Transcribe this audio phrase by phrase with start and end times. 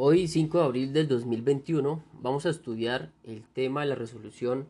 [0.00, 4.68] Hoy, 5 de abril del 2021, vamos a estudiar el tema de la resolución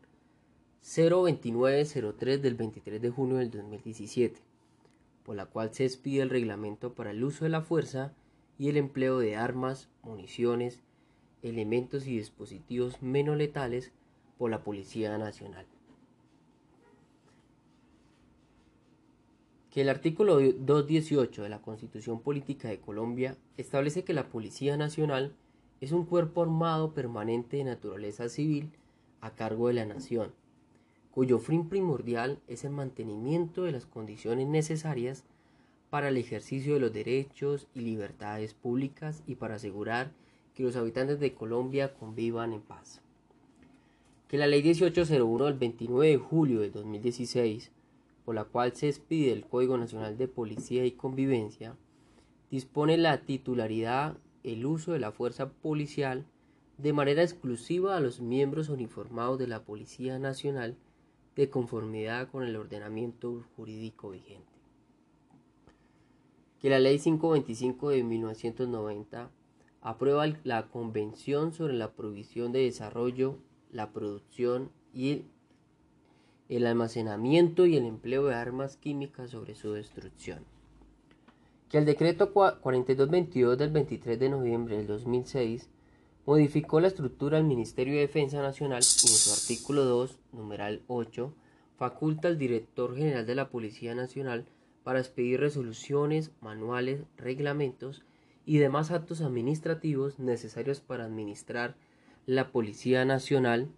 [0.81, 4.41] 02903 del 23 de junio del 2017,
[5.25, 8.15] por la cual se expide el reglamento para el uso de la fuerza
[8.57, 10.81] y el empleo de armas, municiones,
[11.43, 13.93] elementos y dispositivos menos letales
[14.39, 15.67] por la Policía Nacional.
[19.81, 25.35] El artículo 218 de la Constitución Política de Colombia establece que la Policía Nacional
[25.81, 28.71] es un cuerpo armado permanente de naturaleza civil
[29.21, 30.33] a cargo de la nación,
[31.11, 35.25] cuyo fin primordial es el mantenimiento de las condiciones necesarias
[35.91, 40.13] para el ejercicio de los derechos y libertades públicas y para asegurar
[40.55, 43.01] que los habitantes de Colombia convivan en paz.
[44.29, 47.71] Que la Ley 1801 del 29 de julio de 2016
[48.29, 51.79] por la cual se expide el Código Nacional de Policía y Convivencia,
[52.51, 56.27] dispone la titularidad, el uso de la fuerza policial
[56.77, 60.77] de manera exclusiva a los miembros uniformados de la Policía Nacional
[61.37, 64.53] de conformidad con el ordenamiento jurídico vigente.
[66.61, 69.31] Que la Ley 525 de 1990
[69.81, 73.39] aprueba la Convención sobre la Provisión de Desarrollo,
[73.73, 75.23] la Producción y
[76.49, 80.45] el almacenamiento y el empleo de armas químicas sobre su destrucción.
[81.69, 85.69] Que el decreto 4222 del 23 de noviembre del 2006
[86.25, 91.33] modificó la estructura del Ministerio de Defensa Nacional y en su artículo 2, numeral 8,
[91.77, 94.47] faculta al director general de la Policía Nacional
[94.83, 98.03] para expedir resoluciones, manuales, reglamentos
[98.47, 101.77] y demás actos administrativos necesarios para administrar
[102.25, 103.69] la Policía Nacional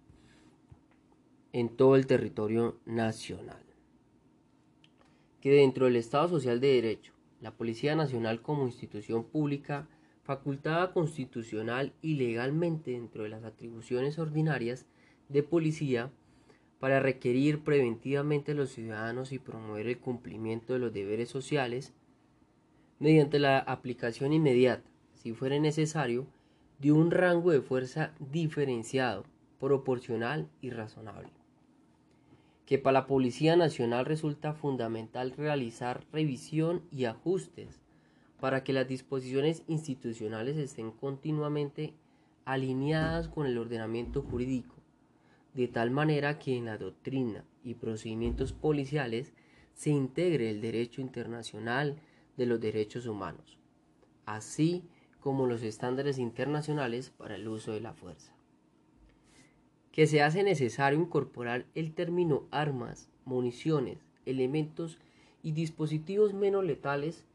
[1.53, 3.61] en todo el territorio nacional.
[5.41, 9.87] Que dentro del Estado Social de Derecho, la Policía Nacional como institución pública
[10.23, 14.85] facultada constitucional y legalmente dentro de las atribuciones ordinarias
[15.29, 16.11] de policía
[16.79, 21.93] para requerir preventivamente a los ciudadanos y promover el cumplimiento de los deberes sociales
[22.99, 26.27] mediante la aplicación inmediata, si fuera necesario,
[26.79, 29.25] de un rango de fuerza diferenciado,
[29.59, 31.40] proporcional y razonable
[32.71, 37.81] que para la Policía Nacional resulta fundamental realizar revisión y ajustes
[38.39, 41.93] para que las disposiciones institucionales estén continuamente
[42.45, 44.73] alineadas con el ordenamiento jurídico,
[45.53, 49.33] de tal manera que en la doctrina y procedimientos policiales
[49.73, 51.97] se integre el derecho internacional
[52.37, 53.57] de los derechos humanos,
[54.25, 54.85] así
[55.19, 58.31] como los estándares internacionales para el uso de la fuerza
[59.91, 64.97] que se hace necesario incorporar el término armas, municiones, elementos
[65.43, 67.25] y dispositivos menos letales,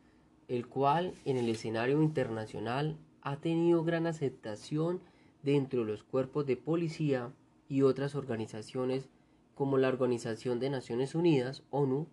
[0.49, 5.01] el cual en el escenario internacional ha tenido gran aceptación
[5.43, 7.33] dentro de los cuerpos de policía
[7.69, 9.09] y otras organizaciones
[9.55, 12.07] como la Organización de Naciones Unidas, ONU,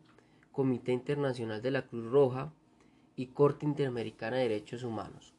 [0.51, 2.53] Comité Internacional de la Cruz Roja
[3.15, 5.33] y Corte Interamericana de Derechos Humanos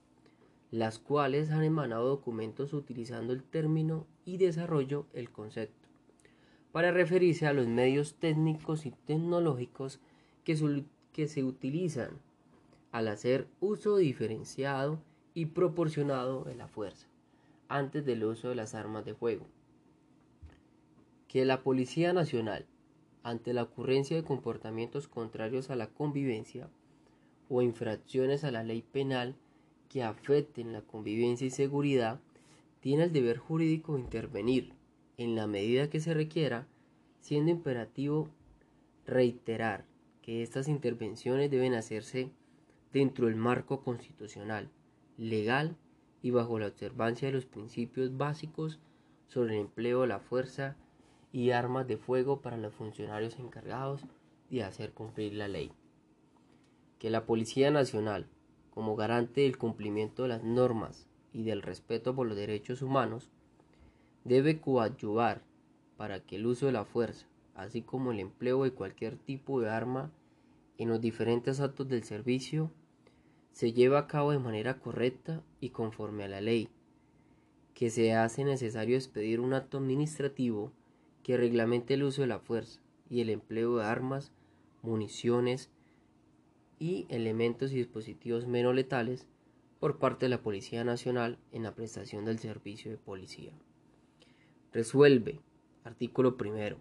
[0.74, 5.88] las cuales han emanado documentos utilizando el término y desarrollo el concepto,
[6.72, 10.00] para referirse a los medios técnicos y tecnológicos
[10.44, 10.56] que,
[11.28, 12.20] se utilizan
[12.92, 15.00] al hacer uso diferenciado
[15.34, 17.06] y proporcionado de la fuerza,
[17.68, 19.46] antes del uso de las armas de fuego.
[21.28, 22.66] Que la Policía Nacional,
[23.22, 26.68] ante la ocurrencia de comportamientos contrarios a la convivencia
[27.48, 29.34] o infracciones a la ley penal,
[29.88, 32.20] que afecten la convivencia y seguridad,
[32.84, 34.74] tiene el deber jurídico de intervenir
[35.16, 36.66] en la medida que se requiera,
[37.22, 38.28] siendo imperativo
[39.06, 39.86] reiterar
[40.20, 42.28] que estas intervenciones deben hacerse
[42.92, 44.68] dentro del marco constitucional,
[45.16, 45.78] legal
[46.20, 48.78] y bajo la observancia de los principios básicos
[49.28, 50.76] sobre el empleo de la fuerza
[51.32, 54.02] y armas de fuego para los funcionarios encargados
[54.50, 55.72] de hacer cumplir la ley.
[56.98, 58.26] Que la Policía Nacional,
[58.68, 63.28] como garante del cumplimiento de las normas y del respeto por los derechos humanos,
[64.24, 65.42] debe coadyuvar
[65.98, 69.68] para que el uso de la fuerza, así como el empleo de cualquier tipo de
[69.68, 70.10] arma
[70.78, 72.70] en los diferentes actos del servicio,
[73.52, 76.68] se lleve a cabo de manera correcta y conforme a la ley,
[77.74, 80.72] que se hace necesario expedir un acto administrativo
[81.22, 84.32] que reglamente el uso de la fuerza y el empleo de armas,
[84.82, 85.70] municiones,
[86.78, 89.26] y elementos y dispositivos menos letales
[89.80, 93.52] por parte de la Policía Nacional en la prestación del servicio de policía.
[94.72, 95.40] Resuelve.
[95.84, 96.78] Artículo primero.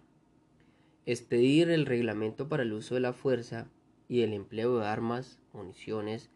[1.06, 3.68] Expedir el reglamento para el uso de la fuerza
[4.08, 6.30] y el empleo de armas, municiones,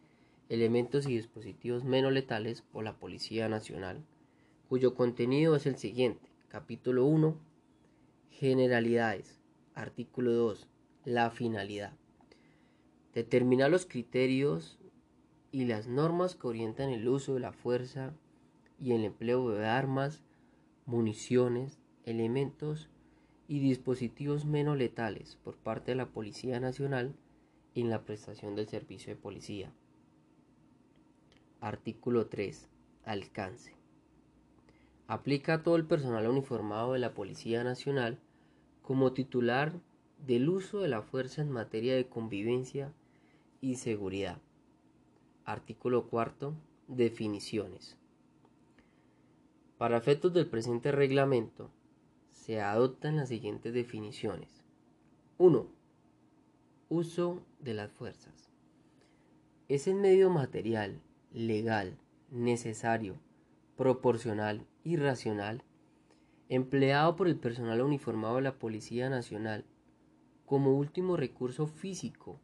[0.48, 4.04] elementos y dispositivos menos letales por la Policía Nacional,
[4.68, 6.28] cuyo contenido es el siguiente.
[6.48, 7.36] Capítulo 1.
[8.30, 9.40] Generalidades.
[9.74, 10.66] Artículo 2.
[11.04, 11.92] La finalidad.
[13.14, 14.77] Determinar los criterios
[15.50, 18.12] y las normas que orientan el uso de la fuerza
[18.80, 20.22] y el empleo de armas,
[20.86, 22.88] municiones, elementos
[23.48, 27.14] y dispositivos menos letales por parte de la Policía Nacional
[27.74, 29.72] en la prestación del servicio de policía.
[31.60, 32.68] Artículo 3.
[33.04, 33.74] Alcance.
[35.06, 38.18] Aplica a todo el personal uniformado de la Policía Nacional
[38.82, 39.72] como titular
[40.26, 42.92] del uso de la fuerza en materia de convivencia
[43.60, 44.40] y seguridad.
[45.48, 46.52] Artículo 4.
[46.88, 47.96] Definiciones.
[49.78, 51.70] Para efectos del presente reglamento,
[52.32, 54.62] se adoptan las siguientes definiciones.
[55.38, 55.66] 1.
[56.90, 58.50] Uso de las fuerzas.
[59.68, 61.00] Es el medio material,
[61.32, 61.96] legal,
[62.30, 63.14] necesario,
[63.78, 65.62] proporcional y racional
[66.50, 69.64] empleado por el personal uniformado de la Policía Nacional
[70.44, 72.38] como último recurso físico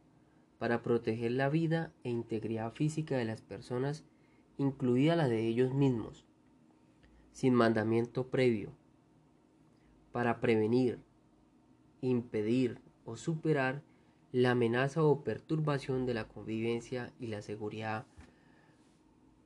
[0.57, 4.03] para proteger la vida e integridad física de las personas,
[4.57, 6.25] incluida la de ellos mismos,
[7.31, 8.71] sin mandamiento previo
[10.13, 10.99] para prevenir,
[11.99, 13.81] impedir o superar
[14.31, 18.05] la amenaza o perturbación de la convivencia y la seguridad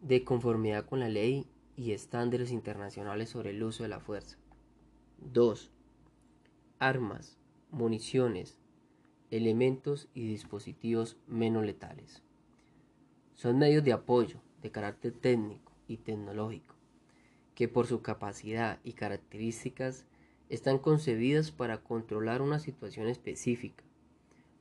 [0.01, 4.37] de conformidad con la ley y estándares internacionales sobre el uso de la fuerza.
[5.33, 5.71] 2.
[6.77, 7.39] Armas,
[7.71, 8.58] municiones,
[9.31, 12.23] elementos y dispositivos menos letales.
[13.35, 16.75] Son medios de apoyo de carácter técnico y tecnológico
[17.59, 20.05] que por su capacidad y características
[20.47, 23.83] están concebidas para controlar una situación específica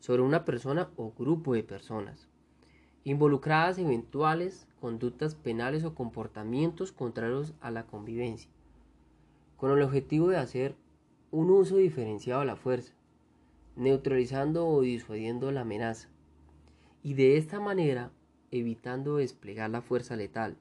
[0.01, 2.27] sobre una persona o grupo de personas,
[3.05, 8.51] involucradas en eventuales conductas penales o comportamientos contrarios a la convivencia,
[9.57, 10.75] con el objetivo de hacer
[11.31, 12.95] un uso diferenciado de la fuerza,
[13.79, 16.11] neutralizando o disuadiendo la amenaza,
[17.03, 18.11] y de esta manera
[18.51, 20.59] evitando desplegar la fuerza letal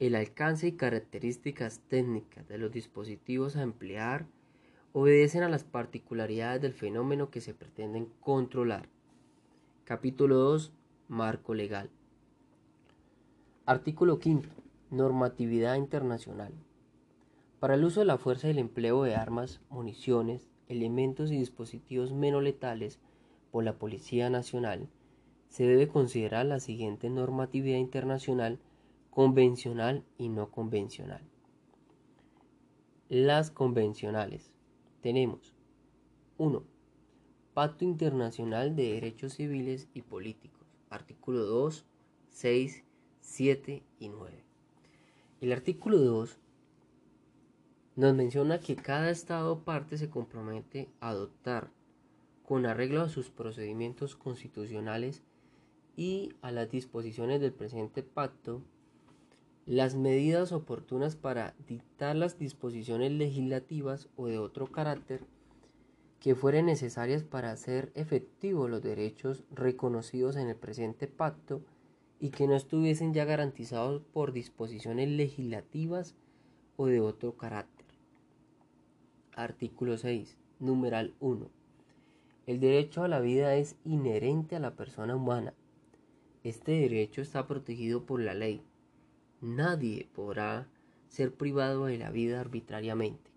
[0.00, 4.26] el alcance y características técnicas de los dispositivos a emplear
[4.92, 8.88] obedecen a las particularidades del fenómeno que se pretenden controlar.
[9.84, 10.72] Capítulo 2.
[11.08, 11.90] Marco legal.
[13.66, 14.46] Artículo 5.
[14.90, 16.52] Normatividad internacional.
[17.60, 22.12] Para el uso de la fuerza y el empleo de armas, municiones, elementos y dispositivos
[22.12, 22.98] menos letales
[23.50, 24.88] por la Policía Nacional,
[25.48, 28.58] se debe considerar la siguiente normatividad internacional
[29.10, 31.22] convencional y no convencional.
[33.08, 34.50] Las convencionales.
[35.00, 35.54] Tenemos
[36.38, 36.64] 1.
[37.52, 40.66] Pacto Internacional de Derechos Civiles y Políticos.
[40.90, 41.86] Artículo 2,
[42.30, 42.84] 6,
[43.20, 44.44] 7 y 9.
[45.40, 46.40] El artículo 2
[47.96, 51.70] nos menciona que cada Estado parte se compromete a adoptar,
[52.44, 55.22] con arreglo a sus procedimientos constitucionales
[55.96, 58.62] y a las disposiciones del presente pacto,
[59.64, 65.20] las medidas oportunas para dictar las disposiciones legislativas o de otro carácter
[66.20, 71.62] que fueren necesarias para hacer efectivos los derechos reconocidos en el presente pacto
[72.18, 76.14] y que no estuviesen ya garantizados por disposiciones legislativas
[76.76, 77.73] o de otro carácter.
[79.36, 80.36] Artículo 6.
[80.60, 81.50] Numeral 1.
[82.46, 85.54] El derecho a la vida es inherente a la persona humana.
[86.44, 88.62] Este derecho está protegido por la ley
[89.40, 90.68] Nadie podrá
[91.08, 93.30] ser privado de la vida arbitrariamente.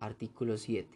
[0.00, 0.88] Artículo 7.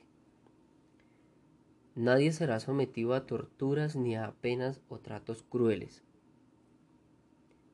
[1.94, 6.02] Nadie será sometido a torturas ni a penas o tratos crueles,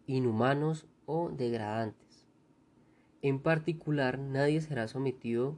[0.08, 2.26] inhumanos o degradantes.
[3.22, 5.56] En particular, nadie será sometido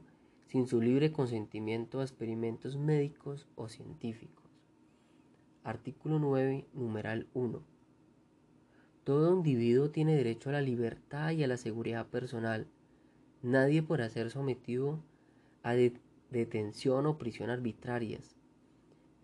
[0.51, 4.43] sin su libre consentimiento a experimentos médicos o científicos.
[5.63, 7.63] Artículo 9, numeral 1.
[9.05, 12.67] Todo individuo tiene derecho a la libertad y a la seguridad personal.
[13.41, 14.99] Nadie podrá ser sometido
[15.63, 18.35] a detención o prisión arbitrarias.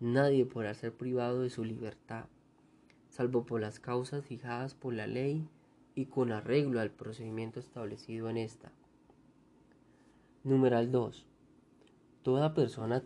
[0.00, 2.24] Nadie podrá ser privado de su libertad,
[3.10, 5.46] salvo por las causas fijadas por la ley
[5.94, 8.72] y con arreglo al procedimiento establecido en esta.
[10.48, 11.26] Numeral 2.
[12.22, 13.04] Toda persona,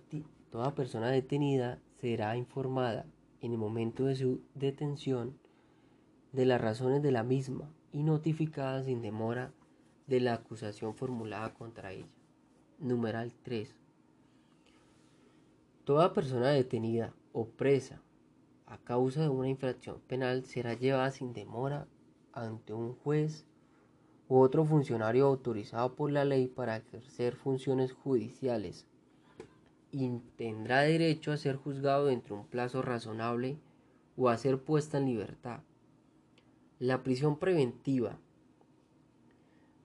[0.51, 3.05] toda persona detenida será informada
[3.41, 5.37] en el momento de su detención
[6.31, 9.53] de las razones de la misma y notificada sin demora
[10.07, 12.07] de la acusación formulada contra ella.
[12.79, 13.75] Numeral 3.
[15.83, 18.01] Toda persona detenida o presa
[18.67, 21.89] a causa de una infracción penal será llevada sin demora
[22.33, 23.45] ante un juez
[24.33, 28.87] u otro funcionario autorizado por la ley para ejercer funciones judiciales
[29.91, 30.09] y
[30.39, 33.59] tendrá derecho a ser juzgado dentro de un plazo razonable
[34.17, 35.61] o a ser puesta en libertad.
[36.79, 38.17] La prisión preventiva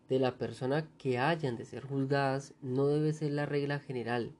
[0.07, 4.31] de la persona que hayan de ser juzgadas no debe ser la regla general,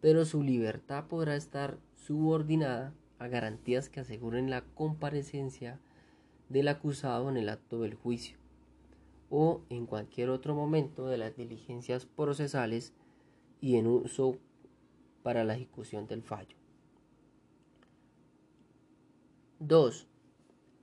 [0.00, 5.80] pero su libertad podrá estar subordinada a garantías que aseguren la comparecencia
[6.48, 8.39] del acusado en el acto del juicio
[9.30, 12.92] o en cualquier otro momento de las diligencias procesales
[13.60, 14.36] y en uso
[15.22, 16.56] para la ejecución del fallo.
[19.60, 20.06] 2.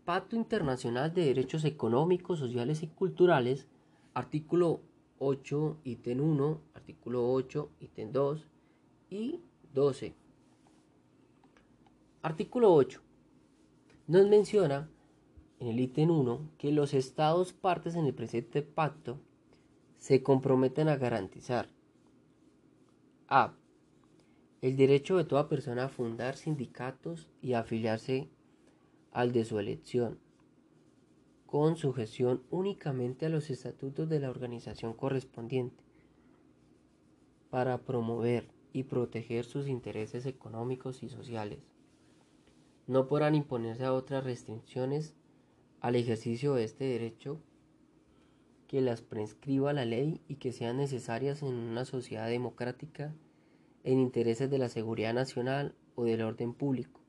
[0.05, 3.67] Pacto Internacional de Derechos Económicos, Sociales y Culturales,
[4.13, 4.81] artículo
[5.19, 8.47] 8, ítem 1, artículo 8, ítem 2
[9.09, 9.41] y
[9.73, 10.13] 12.
[12.21, 13.01] Artículo 8.
[14.07, 14.89] Nos menciona
[15.59, 19.19] en el ítem 1 que los estados partes en el presente pacto
[19.99, 21.69] se comprometen a garantizar
[23.27, 23.53] a
[24.61, 28.29] el derecho de toda persona a fundar sindicatos y afiliarse
[29.11, 30.19] al de su elección,
[31.45, 35.83] con sujeción únicamente a los estatutos de la organización correspondiente,
[37.49, 41.59] para promover y proteger sus intereses económicos y sociales.
[42.87, 45.15] No podrán imponerse a otras restricciones
[45.87, 47.39] al ejercicio de este derecho
[48.67, 53.15] que las prescriba la ley y que sean necesarias en una sociedad democrática
[53.85, 56.99] en intereses de la seguridad nacional o del orden público,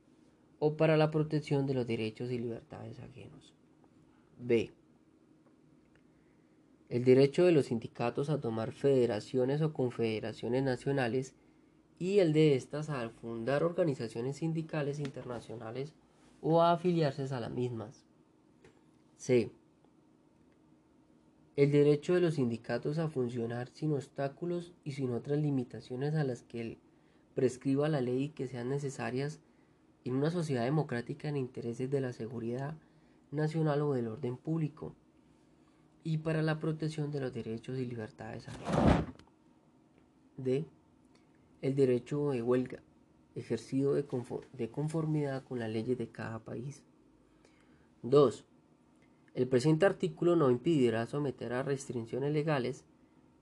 [0.60, 3.52] o para la protección de los derechos y libertades ajenos.
[4.38, 4.70] B.
[6.88, 11.34] El derecho de los sindicatos a tomar federaciones o confederaciones nacionales
[11.98, 15.94] y el de estas a fundar organizaciones sindicales internacionales
[16.40, 18.07] o a afiliarse a las mismas.
[19.18, 19.50] C.
[21.56, 26.44] El derecho de los sindicatos a funcionar sin obstáculos y sin otras limitaciones a las
[26.44, 26.78] que
[27.34, 29.40] prescriba la ley que sean necesarias
[30.04, 32.76] en una sociedad democrática en intereses de la seguridad
[33.32, 34.94] nacional o del orden público
[36.04, 38.46] y para la protección de los derechos y libertades.
[40.36, 40.64] D.
[41.60, 42.84] El derecho de huelga,
[43.34, 44.06] ejercido de,
[44.70, 46.84] conformidad con las leyes de cada país.
[48.02, 48.44] 2.
[49.38, 52.82] El presente artículo no impedirá someter a restricciones legales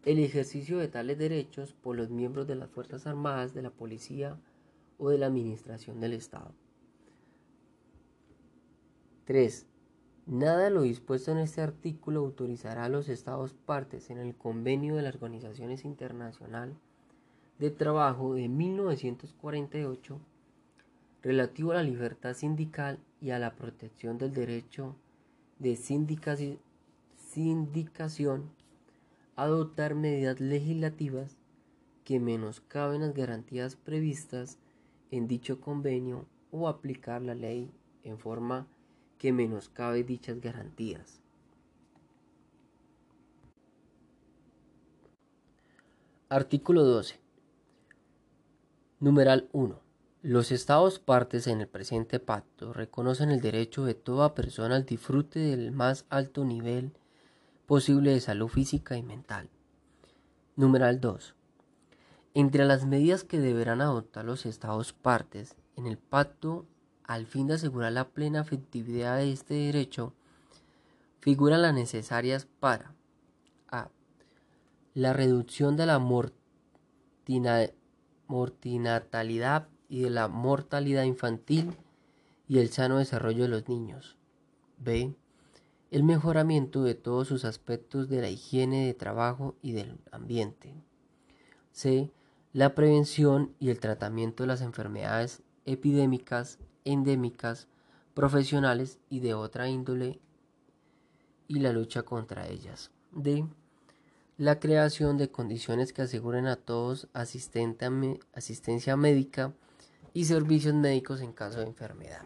[0.04, 4.36] el ejercicio de tales derechos por los miembros de las Fuerzas Armadas, de la Policía
[4.98, 6.52] o de la Administración del Estado.
[9.24, 9.64] 3.
[10.26, 15.02] Nada lo dispuesto en este artículo autorizará a los Estados partes en el convenio de
[15.02, 16.76] las Organizaciones Internacional
[17.58, 20.20] de Trabajo de 1948
[21.22, 24.94] relativo a la libertad sindical y a la protección del derecho
[25.58, 26.58] de sindicación
[29.36, 31.36] adoptar medidas legislativas
[32.04, 34.58] que menoscaben las garantías previstas
[35.10, 37.70] en dicho convenio o aplicar la ley
[38.02, 38.66] en forma
[39.18, 41.20] que menoscabe dichas garantías.
[46.28, 47.20] Artículo 12.
[49.00, 49.85] Numeral 1.
[50.26, 55.38] Los Estados partes en el presente pacto reconocen el derecho de toda persona al disfrute
[55.38, 56.90] del más alto nivel
[57.64, 59.48] posible de salud física y mental.
[60.56, 61.36] Numeral 2.
[62.34, 66.66] Entre las medidas que deberán adoptar los Estados partes en el pacto
[67.04, 70.12] al fin de asegurar la plena efectividad de este derecho,
[71.20, 72.96] figuran las necesarias para
[73.68, 73.90] a.
[74.92, 76.00] La reducción de la
[78.26, 81.72] mortinatalidad y de la mortalidad infantil
[82.48, 84.16] y el sano desarrollo de los niños.
[84.78, 85.14] B.
[85.90, 90.74] El mejoramiento de todos sus aspectos de la higiene de trabajo y del ambiente.
[91.72, 92.10] C.
[92.52, 97.68] La prevención y el tratamiento de las enfermedades epidémicas, endémicas,
[98.14, 100.20] profesionales y de otra índole
[101.48, 102.90] y la lucha contra ellas.
[103.12, 103.46] D
[104.38, 109.54] la creación de condiciones que aseguren a todos asistencia médica
[110.16, 112.22] y servicios médicos en caso de enfermedad.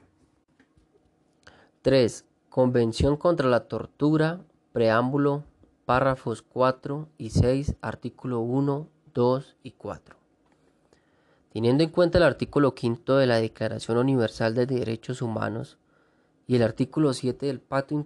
[1.83, 2.25] 3.
[2.49, 5.43] Convención contra la tortura, preámbulo,
[5.87, 10.17] párrafos 4 y 6, artículo 1, 2 y 4.
[11.53, 15.77] Teniendo en cuenta el artículo 5 de la Declaración Universal de Derechos Humanos
[16.47, 18.01] y el artículo 7 del Pacto,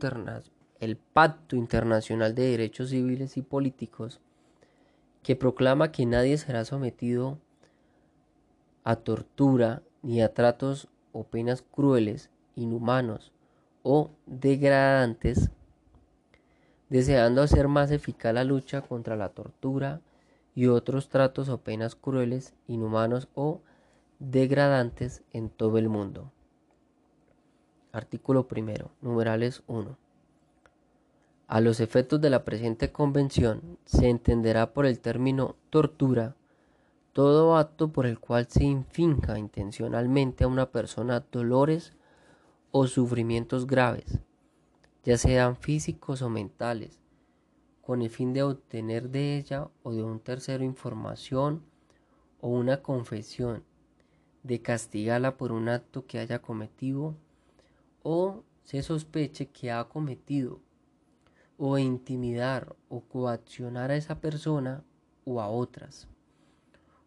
[0.80, 4.18] el Pacto Internacional de Derechos Civiles y Políticos,
[5.22, 7.38] que proclama que nadie será sometido
[8.84, 13.32] a tortura ni a tratos o penas crueles, inhumanos
[13.82, 15.50] o degradantes,
[16.90, 20.00] deseando hacer más eficaz la lucha contra la tortura
[20.54, 23.60] y otros tratos o penas crueles, inhumanos o
[24.18, 26.30] degradantes en todo el mundo.
[27.92, 29.96] Artículo primero, numerales 1.
[31.46, 36.36] A los efectos de la presente convención se entenderá por el término tortura
[37.14, 41.92] todo acto por el cual se infinja intencionalmente a una persona dolores
[42.72, 44.18] o sufrimientos graves,
[45.04, 46.98] ya sean físicos o mentales,
[47.82, 51.62] con el fin de obtener de ella o de un tercero información
[52.40, 53.62] o una confesión,
[54.42, 57.14] de castigarla por un acto que haya cometido
[58.02, 60.58] o se sospeche que ha cometido,
[61.58, 64.82] o intimidar o coaccionar a esa persona
[65.24, 66.08] o a otras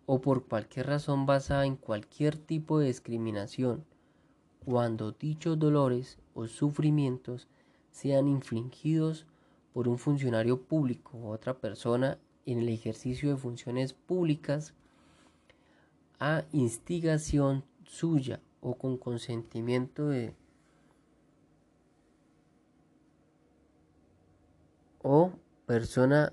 [0.07, 3.83] o por cualquier razón basada en cualquier tipo de discriminación,
[4.65, 7.47] cuando dichos dolores o sufrimientos
[7.91, 9.27] sean infligidos
[9.73, 14.73] por un funcionario público u otra persona en el ejercicio de funciones públicas
[16.19, 20.33] a instigación suya o con consentimiento de
[25.03, 25.31] o
[25.65, 26.31] persona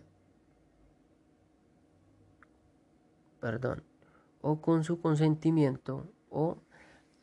[3.44, 3.82] perdón,
[4.40, 6.56] o con su consentimiento o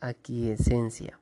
[0.01, 1.19] aquiescencia.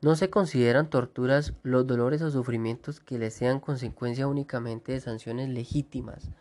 [0.00, 5.50] No se consideran torturas los dolores o sufrimientos que le sean consecuencia únicamente de sanciones
[5.50, 6.32] legítimas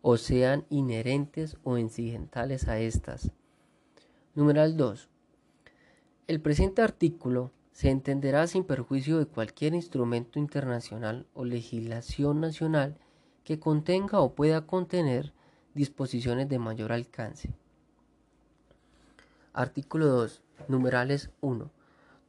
[0.00, 3.32] o sean inherentes o incidentales a estas.
[4.36, 5.08] Numeral 2.
[6.28, 12.96] El presente artículo se entenderá sin perjuicio de cualquier instrumento internacional o legislación nacional
[13.42, 15.32] que contenga o pueda contener
[15.74, 17.50] disposiciones de mayor alcance.
[19.52, 20.40] Artículo 2.
[20.68, 21.70] Numerales 1.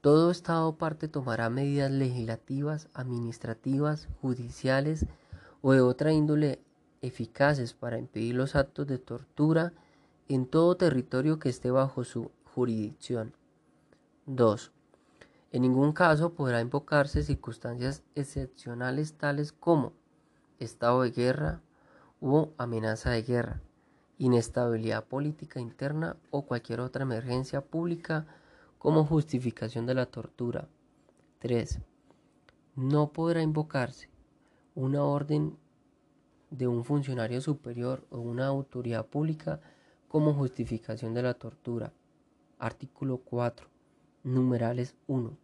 [0.01, 5.05] Todo Estado parte tomará medidas legislativas, administrativas, judiciales
[5.61, 6.59] o de otra índole
[7.01, 9.71] eficaces para impedir los actos de tortura
[10.27, 13.33] en todo territorio que esté bajo su jurisdicción.
[14.25, 14.71] 2.
[15.51, 19.93] En ningún caso podrá invocarse circunstancias excepcionales tales como
[20.59, 21.61] estado de guerra,
[22.25, 23.59] Hubo amenaza de guerra,
[24.17, 28.25] inestabilidad política interna o cualquier otra emergencia pública
[28.77, 30.69] como justificación de la tortura.
[31.39, 31.81] 3.
[32.77, 34.07] No podrá invocarse
[34.73, 35.57] una orden
[36.49, 39.59] de un funcionario superior o una autoridad pública
[40.07, 41.91] como justificación de la tortura.
[42.57, 43.67] Artículo 4.
[44.23, 45.37] Numerales 1.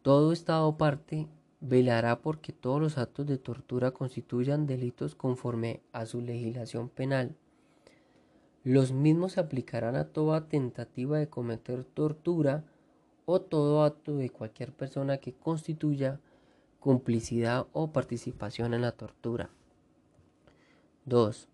[0.00, 1.28] Todo Estado parte
[1.62, 7.36] velará porque todos los actos de tortura constituyan delitos conforme a su legislación penal.
[8.64, 12.64] Los mismos se aplicarán a toda tentativa de cometer tortura
[13.26, 16.20] o todo acto de cualquier persona que constituya
[16.80, 19.50] complicidad o participación en la tortura.
[21.04, 21.48] 2.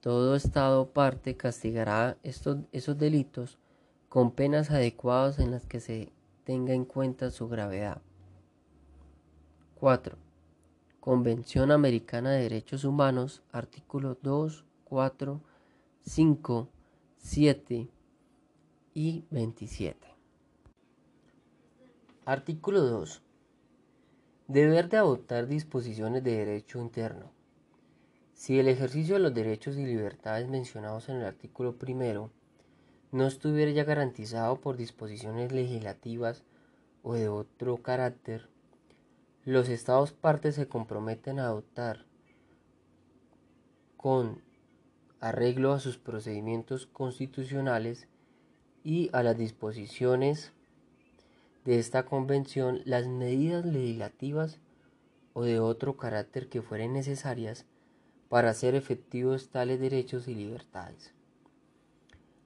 [0.00, 3.58] Todo Estado parte castigará estos, esos delitos
[4.08, 6.12] con penas adecuadas en las que se
[6.44, 8.02] tenga en cuenta su gravedad.
[9.78, 10.16] 4.
[11.00, 15.42] Convención Americana de Derechos Humanos, artículos 2, 4,
[16.00, 16.68] 5,
[17.18, 17.88] 7
[18.94, 19.98] y 27.
[22.24, 23.20] Artículo 2.
[24.48, 27.30] Deber de adoptar disposiciones de derecho interno.
[28.32, 32.30] Si el ejercicio de los derechos y libertades mencionados en el artículo primero
[33.12, 36.44] no estuviera ya garantizado por disposiciones legislativas
[37.02, 38.48] o de otro carácter,
[39.52, 42.04] los Estados partes se comprometen a adoptar
[43.96, 44.42] con
[45.20, 48.08] arreglo a sus procedimientos constitucionales
[48.82, 50.52] y a las disposiciones
[51.64, 54.58] de esta convención las medidas legislativas
[55.32, 57.66] o de otro carácter que fueren necesarias
[58.28, 61.14] para hacer efectivos tales derechos y libertades.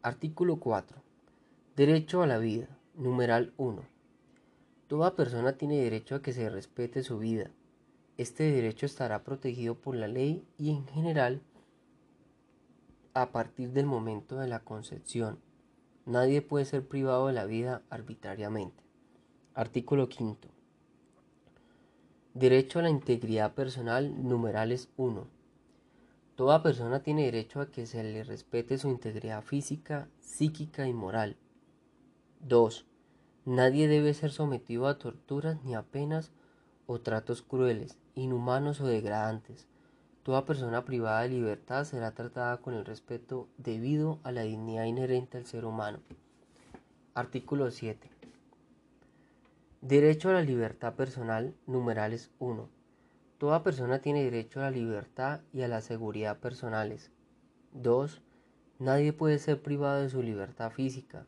[0.03, 0.99] Artículo 4.
[1.77, 2.69] Derecho a la vida.
[2.95, 3.90] Numeral 1.
[4.91, 7.53] Toda persona tiene derecho a que se respete su vida.
[8.17, 11.43] Este derecho estará protegido por la ley y en general
[13.15, 15.39] a partir del momento de la concepción.
[16.07, 18.83] Nadie puede ser privado de la vida arbitrariamente.
[19.55, 20.49] Artículo 5.
[22.35, 25.25] Derecho a la integridad personal, numerales 1.
[26.35, 31.37] Toda persona tiene derecho a que se le respete su integridad física, psíquica y moral.
[32.41, 32.90] 2.
[33.47, 36.31] Nadie debe ser sometido a torturas ni a penas
[36.87, 39.67] o tratos crueles, inhumanos o degradantes.
[40.23, 45.39] Toda persona privada de libertad será tratada con el respeto debido a la dignidad inherente
[45.39, 46.01] al ser humano.
[47.15, 48.11] Artículo 7.
[49.81, 52.69] Derecho a la libertad personal, numerales 1.
[53.39, 57.11] Toda persona tiene derecho a la libertad y a la seguridad personales.
[57.73, 58.21] 2.
[58.79, 61.25] Nadie puede ser privado de su libertad física,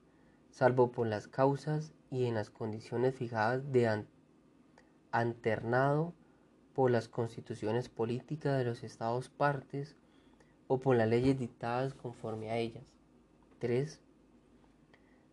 [0.51, 4.05] salvo por las causas y en las condiciones fijadas de
[5.11, 6.13] anternado
[6.75, 9.97] por las constituciones políticas de los estados partes
[10.69, 12.85] o por las leyes dictadas conforme a ellas.
[13.61, 13.99] 3.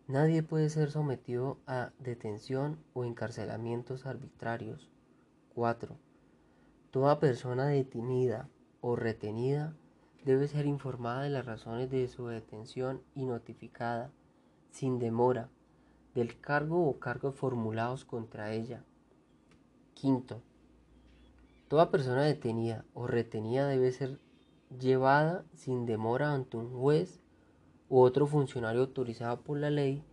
[0.08, 4.90] Nadie puede ser sometido a detención o encarcelamientos arbitrarios.
[5.54, 5.96] 4.
[6.90, 8.48] Toda persona detenida
[8.80, 9.76] o retenida
[10.24, 14.10] debe ser informada de las razones de su detención y notificada,
[14.70, 15.50] sin demora,
[16.14, 18.84] del cargo o cargos formulados contra ella.
[19.94, 20.42] Quinto,
[21.68, 24.18] toda persona detenida o retenida debe ser
[24.78, 27.20] llevada sin demora ante un juez
[27.88, 30.04] u otro funcionario autorizado por la ley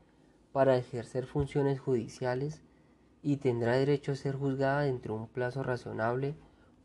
[0.51, 2.61] para ejercer funciones judiciales
[3.21, 6.35] y tendrá derecho a ser juzgada dentro de un plazo razonable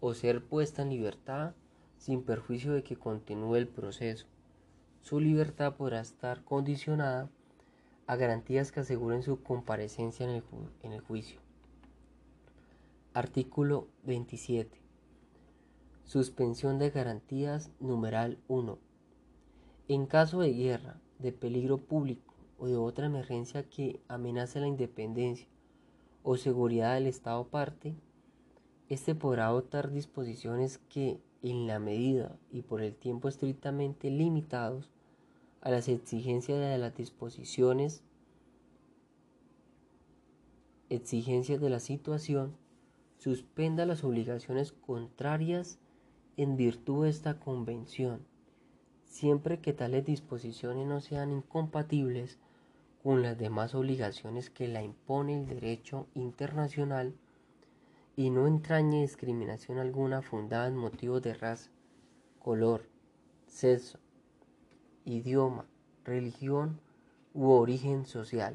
[0.01, 1.55] o ser puesta en libertad
[1.97, 4.27] sin perjuicio de que continúe el proceso.
[5.03, 7.31] Su libertad podrá estar condicionada
[8.07, 10.43] a garantías que aseguren su comparecencia en el,
[10.83, 11.41] en el juicio.
[13.15, 14.81] Artículo 27.
[16.05, 18.79] Suspensión de garantías numeral 1.
[19.89, 25.49] En caso de guerra, de peligro público o de otra emergencia que amenace la independencia
[26.23, 27.95] o seguridad del Estado parte,
[28.89, 34.91] éste podrá adoptar disposiciones que, en la medida y por el tiempo estrictamente limitados
[35.63, 38.03] a las exigencias de las disposiciones,
[40.91, 42.57] exigencias de la situación,
[43.19, 45.79] suspenda las obligaciones contrarias
[46.37, 48.27] en virtud de esta convención,
[49.05, 52.39] siempre que tales disposiciones no sean incompatibles
[53.05, 57.15] con las demás obligaciones que la impone el derecho internacional
[58.17, 61.71] y no entrañe discriminación alguna fundada en motivos de raza,
[62.41, 62.83] color,
[63.47, 64.02] sexo,
[65.05, 65.67] idioma,
[66.05, 66.81] religión
[67.35, 68.55] u origen social.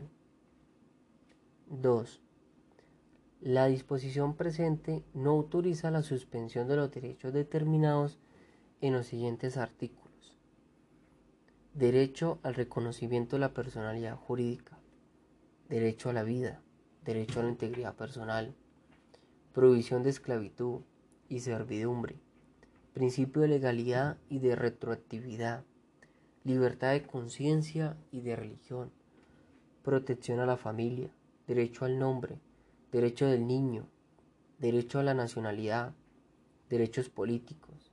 [1.69, 2.21] 2.
[3.41, 8.17] La disposición presente no autoriza la suspensión de los derechos determinados
[8.81, 10.07] en los siguientes artículos.
[11.73, 14.79] Derecho al reconocimiento de la personalidad jurídica.
[15.69, 16.61] Derecho a la vida.
[17.05, 18.55] Derecho a la integridad personal.
[19.53, 20.81] Provisión de esclavitud
[21.29, 22.15] y servidumbre.
[22.93, 25.63] Principio de legalidad y de retroactividad.
[26.47, 28.89] Libertad de conciencia y de religión.
[29.83, 31.09] Protección a la familia.
[31.45, 32.39] Derecho al nombre
[32.91, 33.85] derecho del niño,
[34.59, 35.93] derecho a la nacionalidad,
[36.69, 37.91] derechos políticos,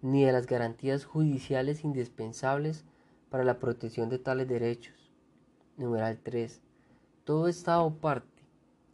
[0.00, 2.84] ni de las garantías judiciales indispensables
[3.28, 5.12] para la protección de tales derechos.
[5.76, 6.62] Numeral 3.
[7.24, 8.44] Todo Estado parte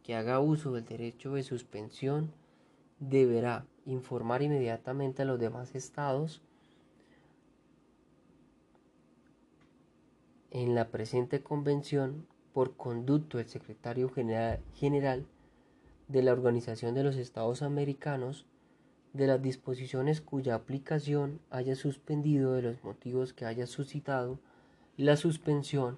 [0.03, 2.33] que haga uso del derecho de suspensión
[2.99, 6.41] deberá informar inmediatamente a los demás estados
[10.51, 15.25] en la presente convención por conducto del secretario general
[16.09, 18.45] de la Organización de los Estados Americanos
[19.13, 24.39] de las disposiciones cuya aplicación haya suspendido de los motivos que haya suscitado
[24.97, 25.97] la suspensión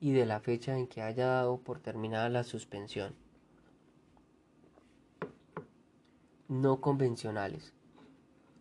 [0.00, 3.14] y de la fecha en que haya dado por terminada la suspensión.
[6.48, 7.74] No convencionales.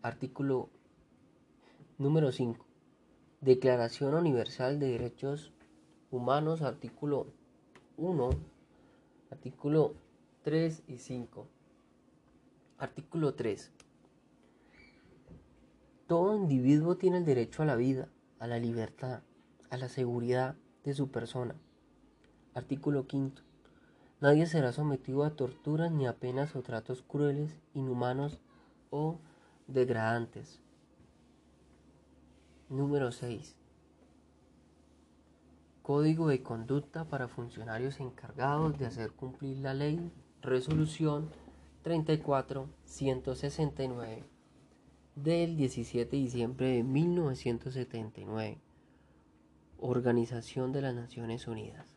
[0.01, 0.69] Artículo
[1.97, 2.68] número 5.
[3.41, 5.53] Declaración Universal de Derechos
[6.11, 7.27] Humanos, artículo
[7.95, 8.31] 1,
[9.31, 9.93] artículo
[10.43, 11.47] 3 y 5.
[12.79, 13.71] Artículo 3.
[16.07, 19.21] Todo individuo tiene el derecho a la vida, a la libertad,
[19.69, 21.55] a la seguridad de su persona.
[22.53, 23.41] Artículo 5.
[24.19, 28.41] Nadie será sometido a torturas ni a penas o tratos crueles, inhumanos
[28.89, 29.17] o
[29.67, 30.59] degradantes.
[32.69, 33.55] Número 6.
[35.81, 40.11] Código de conducta para funcionarios encargados de hacer cumplir la ley.
[40.43, 41.31] Resolución
[41.83, 44.21] 34-169
[45.15, 48.59] del 17 de diciembre de 1979.
[49.79, 51.87] Organización de las Naciones Unidas.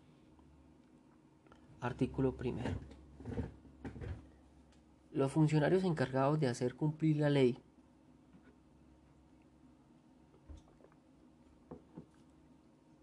[1.82, 2.70] Artículo primero.
[5.10, 7.58] Los funcionarios encargados de hacer cumplir la ley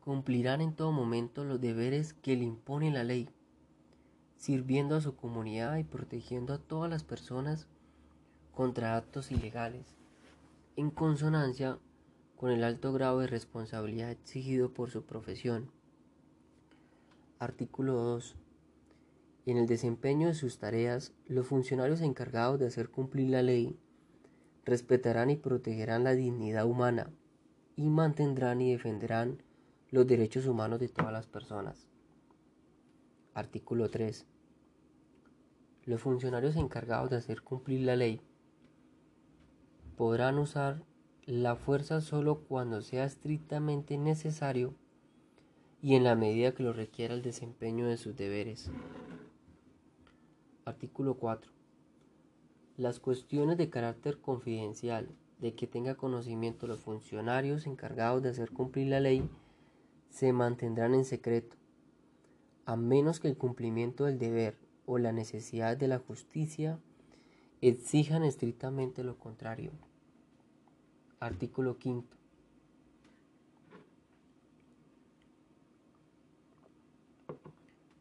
[0.10, 3.30] cumplirán en todo momento los deberes que le impone la ley,
[4.38, 7.68] sirviendo a su comunidad y protegiendo a todas las personas
[8.52, 9.94] contra actos ilegales,
[10.78, 11.78] en consonancia
[12.38, 15.70] con el alto grado de responsabilidad exigido por su profesión.
[17.38, 18.36] Artículo 2.
[19.46, 23.78] En el desempeño de sus tareas, los funcionarios encargados de hacer cumplir la ley
[24.66, 27.12] respetarán y protegerán la dignidad humana
[27.76, 29.44] y mantendrán y defenderán
[29.92, 31.88] los derechos humanos de todas las personas.
[33.34, 34.26] Artículo 3.
[35.86, 38.22] Los funcionarios encargados de hacer cumplir la ley
[39.96, 40.84] podrán usar
[41.26, 44.76] la fuerza solo cuando sea estrictamente necesario
[45.82, 48.70] y en la medida que lo requiera el desempeño de sus deberes.
[50.66, 51.52] Artículo 4.
[52.78, 58.88] Las cuestiones de carácter confidencial de que tenga conocimiento los funcionarios encargados de hacer cumplir
[58.88, 59.28] la ley
[60.10, 61.56] se mantendrán en secreto,
[62.66, 66.80] a menos que el cumplimiento del deber o la necesidad de la justicia
[67.62, 69.72] exijan estrictamente lo contrario.
[71.20, 72.06] Artículo 5.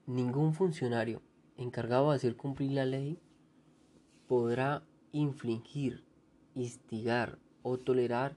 [0.07, 1.21] Ningún funcionario
[1.57, 3.19] encargado de hacer cumplir la ley
[4.27, 6.05] podrá infligir,
[6.55, 8.37] instigar o tolerar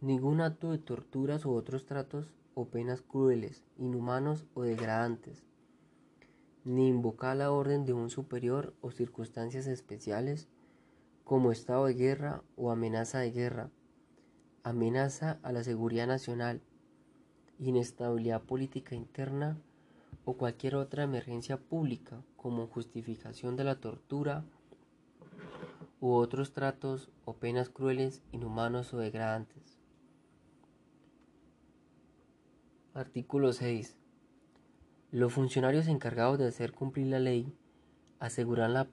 [0.00, 5.42] ningún acto de torturas u otros tratos o penas crueles, inhumanos o degradantes,
[6.64, 10.46] ni invocar la orden de un superior o circunstancias especiales
[11.24, 13.70] como estado de guerra o amenaza de guerra,
[14.62, 16.60] amenaza a la seguridad nacional,
[17.58, 19.56] inestabilidad política interna
[20.26, 24.44] o cualquier otra emergencia pública como justificación de la tortura
[25.98, 29.59] u otros tratos o penas crueles, inhumanos o degradantes.
[32.92, 33.96] Artículo 6.
[35.12, 37.54] Los funcionarios encargados de hacer cumplir la ley
[38.18, 38.88] aseguran la,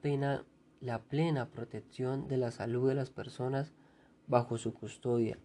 [0.80, 3.72] la plena protección de la salud de las personas
[4.28, 5.36] bajo su custodia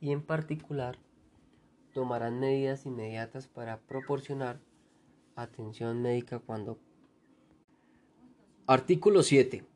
[0.00, 0.98] y en particular
[1.92, 4.58] tomarán medidas inmediatas para proporcionar
[5.34, 6.78] atención médica cuando...
[8.66, 9.66] Artículo 7.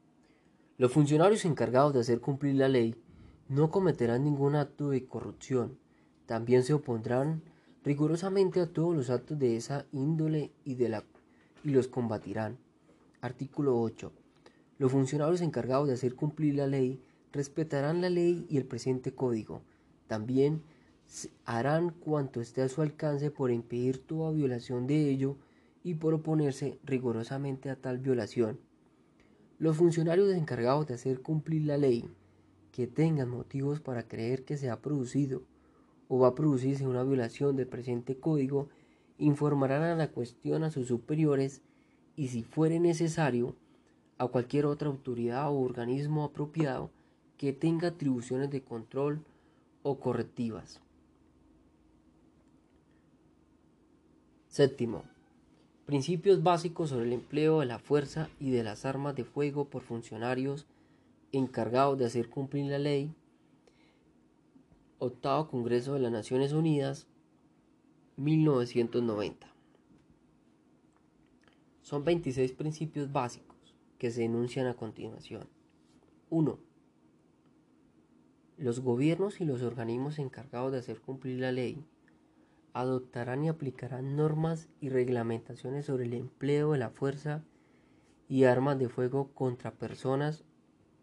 [0.79, 2.97] Los funcionarios encargados de hacer cumplir la ley
[3.51, 5.79] no cometerán ningún acto de corrupción.
[6.25, 7.43] También se opondrán
[7.85, 11.05] rigurosamente a todos los actos de esa índole y, de la,
[11.65, 12.59] y los combatirán.
[13.21, 14.13] Artículo 8.
[14.79, 17.01] Los funcionarios encargados de hacer cumplir la ley
[17.33, 19.63] respetarán la ley y el presente código.
[20.07, 20.63] También
[21.45, 25.37] harán cuanto esté a su alcance por impedir toda violación de ello
[25.83, 28.61] y por oponerse rigurosamente a tal violación.
[29.59, 32.09] Los funcionarios encargados de hacer cumplir la ley,
[32.73, 35.43] que tengan motivos para creer que se ha producido
[36.13, 38.69] o va a producirse una violación del presente código,
[39.17, 41.63] informarán a la cuestión a sus superiores
[42.17, 43.55] y si fuere necesario
[44.19, 46.91] a cualquier otra autoridad o organismo apropiado
[47.39, 49.25] que tenga atribuciones de control
[49.85, 50.81] o correctivas.
[54.49, 55.05] Séptimo.
[55.87, 59.83] Principios básicos sobre el empleo de la fuerza y de las armas de fuego por
[59.83, 60.67] funcionarios
[61.31, 63.15] encargados de hacer cumplir la ley.
[65.03, 67.07] Octavo Congreso de las Naciones Unidas,
[68.19, 69.47] 1990.
[71.81, 75.49] Son 26 principios básicos que se enuncian a continuación.
[76.29, 76.59] 1.
[78.59, 81.83] Los gobiernos y los organismos encargados de hacer cumplir la ley
[82.75, 87.43] adoptarán y aplicarán normas y reglamentaciones sobre el empleo de la fuerza
[88.29, 90.45] y armas de fuego contra personas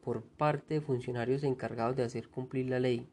[0.03, 3.09] por parte de funcionarios encargados de hacer cumplir la ley.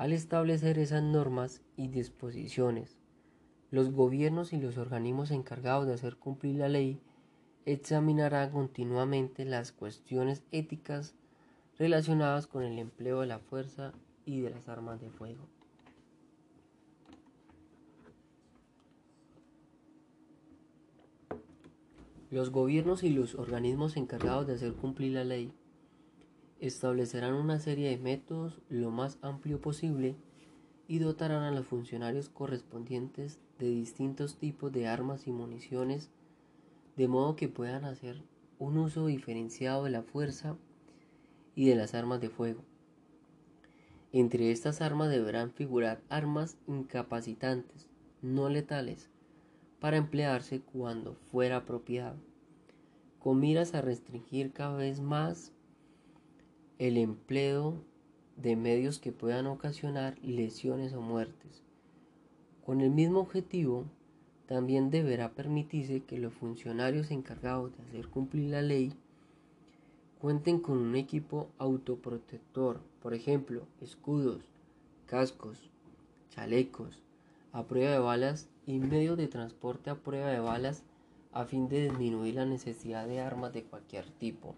[0.00, 2.96] Al establecer esas normas y disposiciones,
[3.70, 6.98] los gobiernos y los organismos encargados de hacer cumplir la ley
[7.66, 11.16] examinarán continuamente las cuestiones éticas
[11.78, 13.92] relacionadas con el empleo de la fuerza
[14.24, 15.46] y de las armas de fuego.
[22.30, 25.52] Los gobiernos y los organismos encargados de hacer cumplir la ley
[26.60, 30.14] establecerán una serie de métodos lo más amplio posible
[30.86, 36.10] y dotarán a los funcionarios correspondientes de distintos tipos de armas y municiones
[36.96, 38.22] de modo que puedan hacer
[38.58, 40.56] un uso diferenciado de la fuerza
[41.54, 42.62] y de las armas de fuego.
[44.12, 47.88] Entre estas armas deberán figurar armas incapacitantes,
[48.20, 49.08] no letales,
[49.78, 52.16] para emplearse cuando fuera apropiado,
[53.18, 55.52] con miras a restringir cada vez más
[56.80, 57.74] el empleo
[58.36, 61.62] de medios que puedan ocasionar lesiones o muertes.
[62.64, 63.84] Con el mismo objetivo,
[64.46, 68.94] también deberá permitirse que los funcionarios encargados de hacer cumplir la ley
[70.20, 74.40] cuenten con un equipo autoprotector, por ejemplo, escudos,
[75.04, 75.68] cascos,
[76.30, 77.02] chalecos,
[77.52, 80.82] a prueba de balas y medios de transporte a prueba de balas
[81.32, 84.54] a fin de disminuir la necesidad de armas de cualquier tipo.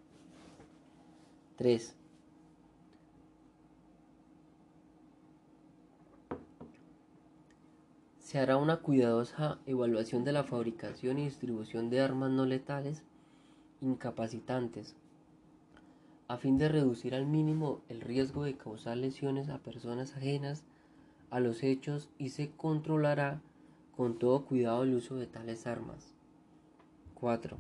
[1.56, 1.96] 3.
[8.32, 13.02] Se hará una cuidadosa evaluación de la fabricación y distribución de armas no letales
[13.82, 14.96] incapacitantes,
[16.28, 20.64] a fin de reducir al mínimo el riesgo de causar lesiones a personas ajenas
[21.28, 23.42] a los hechos y se controlará
[23.94, 26.14] con todo cuidado el uso de tales armas.
[27.16, 27.58] 4.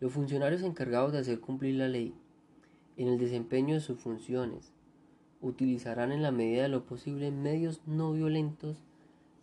[0.00, 2.14] Los funcionarios encargados de hacer cumplir la ley
[2.98, 4.74] en el desempeño de sus funciones
[5.40, 8.76] utilizarán en la medida de lo posible medios no violentos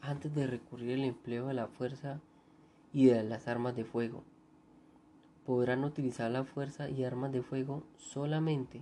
[0.02, 2.20] antes de recurrir al empleo de la fuerza
[2.94, 4.24] y de las armas de fuego.
[5.46, 8.82] Podrán utilizar la fuerza y armas de fuego solamente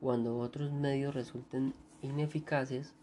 [0.00, 2.94] cuando otros medios resulten ineficaces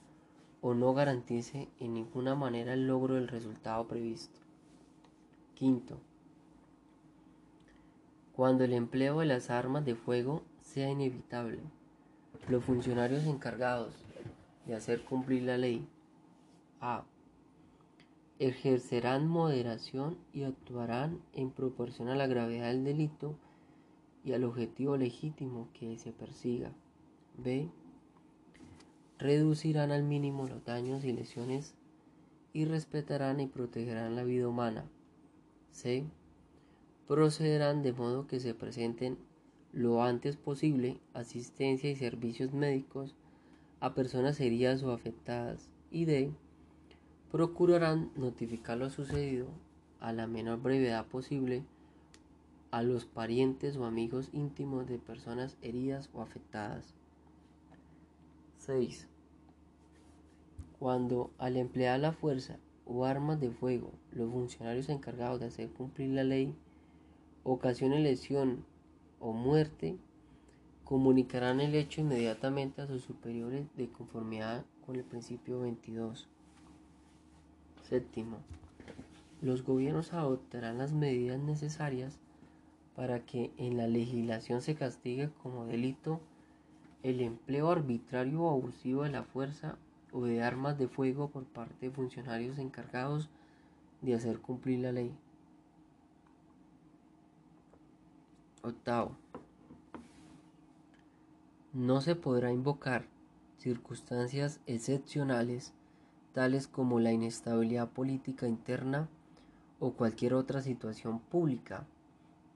[0.62, 4.40] o no garantice en ninguna manera el logro del resultado previsto.
[5.56, 6.00] Quinto,
[8.36, 11.60] cuando el empleo de las armas de fuego sea inevitable,
[12.48, 13.94] los funcionarios encargados
[14.66, 15.88] de hacer cumplir la ley
[16.82, 17.04] a
[18.40, 23.36] ejercerán moderación y actuarán en proporción a la gravedad del delito
[24.24, 26.72] y al objetivo legítimo que se persiga.
[27.38, 27.70] B.
[29.20, 31.76] Reducirán al mínimo los daños y lesiones
[32.54, 34.86] y respetarán y protegerán la vida humana.
[35.72, 36.06] C.
[37.08, 39.18] Procederán de modo que se presenten
[39.72, 43.16] lo antes posible asistencia y servicios médicos
[43.80, 45.70] a personas heridas o afectadas.
[45.92, 46.32] Y D
[47.34, 49.48] procurarán notificar lo sucedido
[50.00, 51.64] a la menor brevedad posible
[52.70, 56.94] a los parientes o amigos íntimos de personas heridas o afectadas.
[58.60, 59.08] 6.
[60.78, 66.12] Cuando al emplear la fuerza o armas de fuego, los funcionarios encargados de hacer cumplir
[66.12, 66.54] la ley
[67.44, 68.64] ocasionen lesión
[69.20, 69.98] o muerte,
[70.84, 76.30] comunicarán el hecho inmediatamente a sus superiores de conformidad con el principio 22.
[77.94, 78.40] Séptimo,
[79.44, 82.18] los gobiernos adoptarán las medidas necesarias
[82.96, 86.20] para que en la legislación se castigue como delito
[87.04, 89.78] el empleo arbitrario o abusivo de la fuerza
[90.12, 93.30] o de armas de fuego por parte de funcionarios encargados
[94.02, 95.16] de hacer cumplir la ley.
[98.64, 99.16] Octavo.
[101.74, 103.06] No se podrá invocar
[103.60, 105.76] circunstancias excepcionales
[106.34, 109.08] tales como la inestabilidad política interna
[109.80, 111.86] o cualquier otra situación pública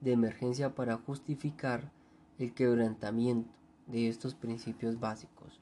[0.00, 1.90] de emergencia para justificar
[2.38, 3.50] el quebrantamiento
[3.86, 5.60] de estos principios básicos.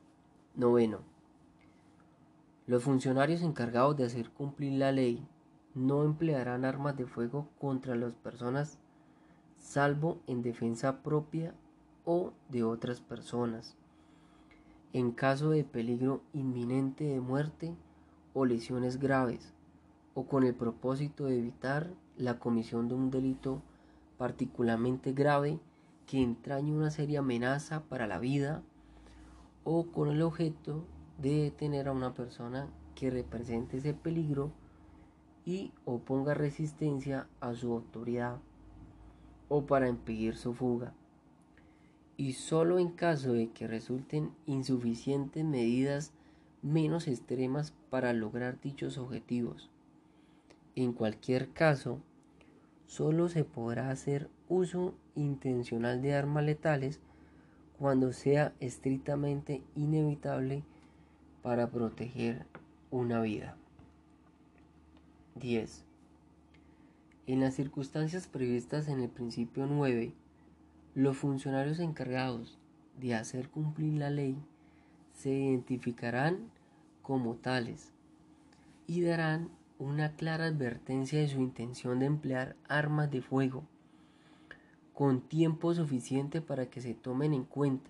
[0.54, 1.00] Noveno.
[2.66, 5.26] Los funcionarios encargados de hacer cumplir la ley
[5.74, 8.78] no emplearán armas de fuego contra las personas
[9.58, 11.54] salvo en defensa propia
[12.04, 13.76] o de otras personas.
[14.92, 17.74] En caso de peligro inminente de muerte
[18.38, 19.54] o lesiones graves,
[20.12, 23.62] o con el propósito de evitar la comisión de un delito
[24.18, 25.58] particularmente grave
[26.06, 28.62] que entrañe una seria amenaza para la vida,
[29.64, 30.84] o con el objeto
[31.16, 34.52] de detener a una persona que represente ese peligro
[35.46, 38.36] y oponga resistencia a su autoridad,
[39.48, 40.92] o para impedir su fuga.
[42.18, 46.12] Y solo en caso de que resulten insuficientes medidas
[46.66, 49.70] menos extremas para lograr dichos objetivos.
[50.74, 52.00] En cualquier caso,
[52.86, 57.00] solo se podrá hacer uso intencional de armas letales
[57.78, 60.64] cuando sea estrictamente inevitable
[61.42, 62.46] para proteger
[62.90, 63.56] una vida.
[65.36, 65.84] 10.
[67.26, 70.14] En las circunstancias previstas en el principio 9,
[70.94, 72.58] los funcionarios encargados
[72.98, 74.36] de hacer cumplir la ley
[75.12, 76.50] se identificarán
[77.06, 77.92] como tales
[78.88, 79.48] y darán
[79.78, 83.62] una clara advertencia de su intención de emplear armas de fuego
[84.92, 87.88] con tiempo suficiente para que se tomen en cuenta,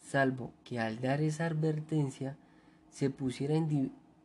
[0.00, 2.36] salvo que al dar esa advertencia
[2.90, 3.54] se pusiera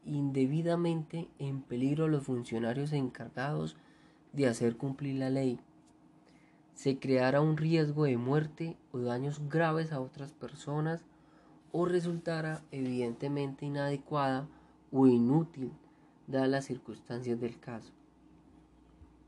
[0.03, 3.77] indebidamente en peligro a los funcionarios encargados
[4.31, 5.59] de hacer cumplir la ley,
[6.73, 11.05] se creara un riesgo de muerte o daños graves a otras personas
[11.73, 14.47] o resultara evidentemente inadecuada
[14.91, 15.71] o inútil
[16.27, 17.91] dadas las circunstancias del caso.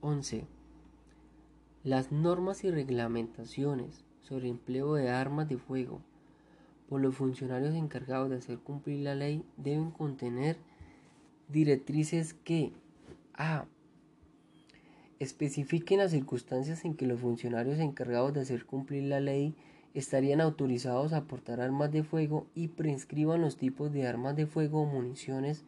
[0.01, 0.45] 11.
[1.83, 6.01] Las normas y reglamentaciones sobre empleo de armas de fuego
[6.87, 10.57] por los funcionarios encargados de hacer cumplir la ley deben contener
[11.49, 12.73] directrices que,
[13.33, 13.65] A.
[15.17, 19.55] Especifiquen las circunstancias en que los funcionarios encargados de hacer cumplir la ley
[19.95, 24.81] estarían autorizados a portar armas de fuego y prescriban los tipos de armas de fuego
[24.81, 25.63] o municiones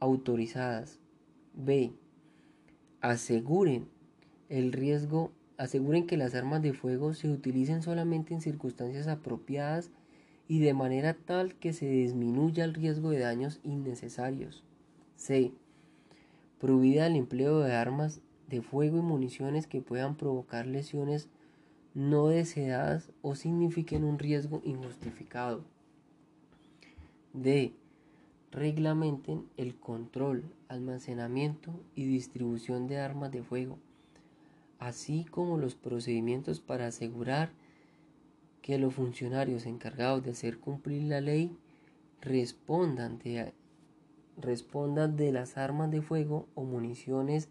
[0.00, 0.98] autorizadas.
[1.54, 1.92] B.
[3.00, 3.86] Aseguren
[4.48, 9.90] el riesgo, aseguren que las armas de fuego se utilicen solamente en circunstancias apropiadas
[10.48, 14.64] y de manera tal que se disminuya el riesgo de daños innecesarios.
[15.14, 15.52] C.
[16.60, 21.28] Prohibida el empleo de armas de fuego y municiones que puedan provocar lesiones
[21.94, 25.64] no deseadas o signifiquen un riesgo injustificado.
[27.32, 27.72] D.
[28.50, 33.78] Reglamenten el control, almacenamiento y distribución de armas de fuego,
[34.78, 37.50] así como los procedimientos para asegurar
[38.62, 41.56] que los funcionarios encargados de hacer cumplir la ley
[42.22, 43.52] respondan de,
[45.32, 47.48] las armas de fuego o municiones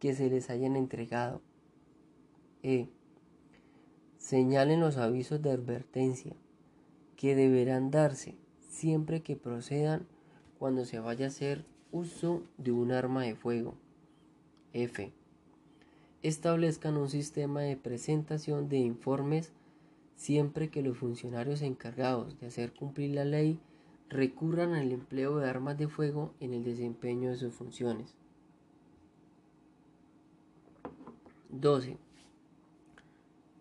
[0.00, 1.40] que se les hayan entregado.
[2.62, 2.88] E.
[4.20, 6.36] Señalen los avisos de advertencia
[7.16, 8.36] que deberán darse
[8.68, 10.06] siempre que procedan
[10.58, 13.74] cuando se vaya a hacer uso de un arma de fuego.
[14.74, 15.10] F.
[16.22, 19.52] Establezcan un sistema de presentación de informes
[20.16, 23.58] siempre que los funcionarios encargados de hacer cumplir la ley
[24.10, 28.14] recurran al empleo de armas de fuego en el desempeño de sus funciones.
[31.48, 32.09] 12.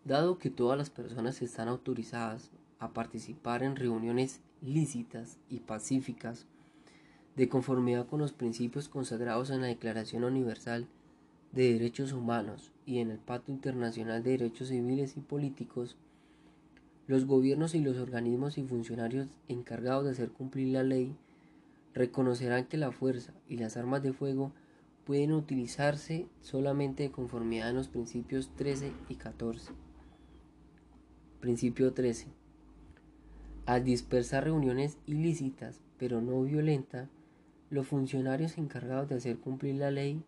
[0.05, 6.45] Dado que todas las personas están autorizadas a participar en reuniones lícitas y pacíficas,
[7.35, 10.87] de conformidad con los principios consagrados en la Declaración Universal
[11.51, 15.95] de Derechos Humanos y en el Pacto Internacional de Derechos Civiles y Políticos,
[17.07, 21.15] los gobiernos y los organismos y funcionarios encargados de hacer cumplir la ley
[21.93, 24.51] reconocerán que la fuerza y las armas de fuego
[25.05, 29.88] pueden utilizarse solamente de conformidad en los principios 13 y 14.
[31.39, 32.27] Principio 13.
[33.65, 37.07] Al dispersar reuniones ilícitas pero no violentas,
[37.69, 40.21] los funcionarios encargados de hacer cumplir la ley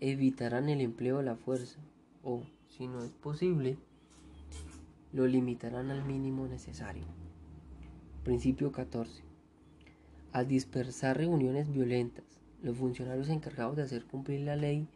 [0.00, 1.78] evitarán el empleo de la fuerza
[2.24, 3.78] o, si no es posible,
[5.12, 7.04] lo limitarán al mínimo necesario.
[8.24, 9.22] Principio 14.
[10.32, 12.24] Al dispersar reuniones violentas,
[12.60, 14.88] los funcionarios encargados de hacer cumplir la ley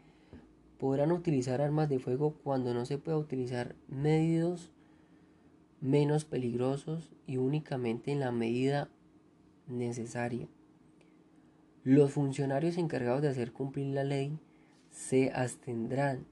[0.81, 4.73] podrán utilizar armas de fuego cuando no se pueda utilizar medios
[5.83, 8.89] menos peligrosos y únicamente en la medida
[9.66, 10.49] necesaria.
[11.85, 14.39] Los funcionarios encargados de hacer cumplir la ley
[14.91, 16.24] se abstendrán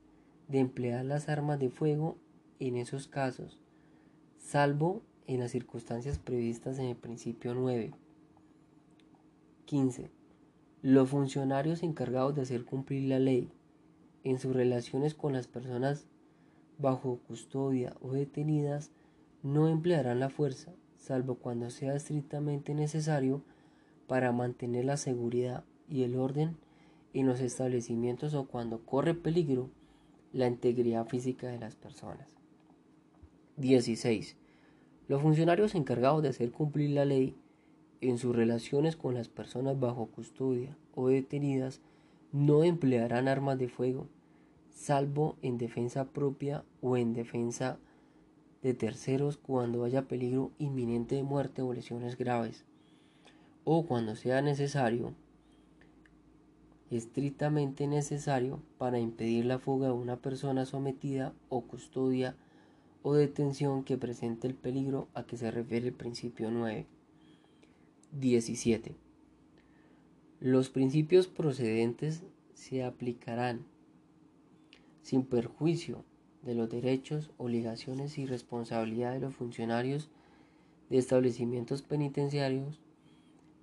[0.48, 2.16] de emplear las armas de fuego
[2.58, 3.60] en esos casos
[4.50, 7.92] salvo en las circunstancias previstas en el principio 9.
[9.66, 10.10] 15.
[10.82, 13.48] Los funcionarios encargados de hacer cumplir la ley
[14.24, 16.06] en sus relaciones con las personas
[16.78, 18.90] bajo custodia o detenidas
[19.42, 23.42] no emplearán la fuerza, salvo cuando sea estrictamente necesario
[24.06, 26.56] para mantener la seguridad y el orden
[27.14, 29.70] en los establecimientos o cuando corre peligro
[30.32, 32.28] la integridad física de las personas.
[33.56, 34.36] 16.
[35.08, 37.34] Los funcionarios encargados de hacer cumplir la ley
[38.00, 41.80] en sus relaciones con las personas bajo custodia o detenidas
[42.32, 44.06] no emplearán armas de fuego,
[44.70, 47.89] salvo en defensa propia o en defensa de
[48.62, 52.64] terceros cuando haya peligro inminente de muerte o lesiones graves,
[53.64, 55.14] o cuando sea necesario,
[56.90, 62.34] estrictamente necesario para impedir la fuga de una persona sometida o custodia
[63.02, 66.86] o detención que presente el peligro a que se refiere el principio 9.
[68.12, 68.94] 17.
[70.40, 72.22] Los principios procedentes
[72.54, 73.64] se aplicarán
[75.02, 76.04] sin perjuicio
[76.42, 80.08] de los derechos, obligaciones y responsabilidades de los funcionarios
[80.88, 82.80] de establecimientos penitenciarios,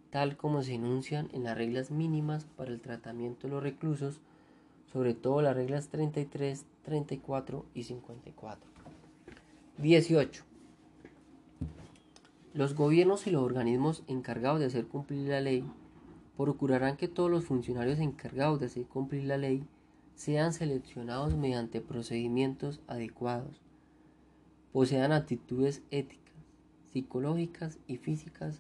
[0.10, 4.22] tal como se enuncian en las reglas mínimas para el tratamiento de los reclusos,
[4.92, 8.70] sobre todo las reglas 33, 34 y 54.
[9.78, 10.44] 18.
[12.54, 15.64] Los gobiernos y los organismos encargados de hacer cumplir la ley
[16.38, 19.64] procurarán que todos los funcionarios encargados de hacer cumplir la ley
[20.18, 23.62] sean seleccionados mediante procedimientos adecuados,
[24.74, 26.36] posean actitudes éticas,
[26.92, 28.60] psicológicas y físicas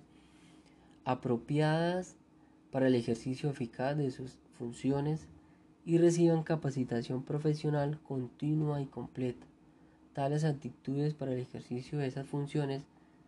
[1.03, 2.15] apropiadas
[2.71, 5.27] para el ejercicio eficaz de sus funciones
[5.85, 9.45] y reciban capacitación profesional continua y completa
[10.17, 12.81] tales actitudes para el ejercicio de esas funciones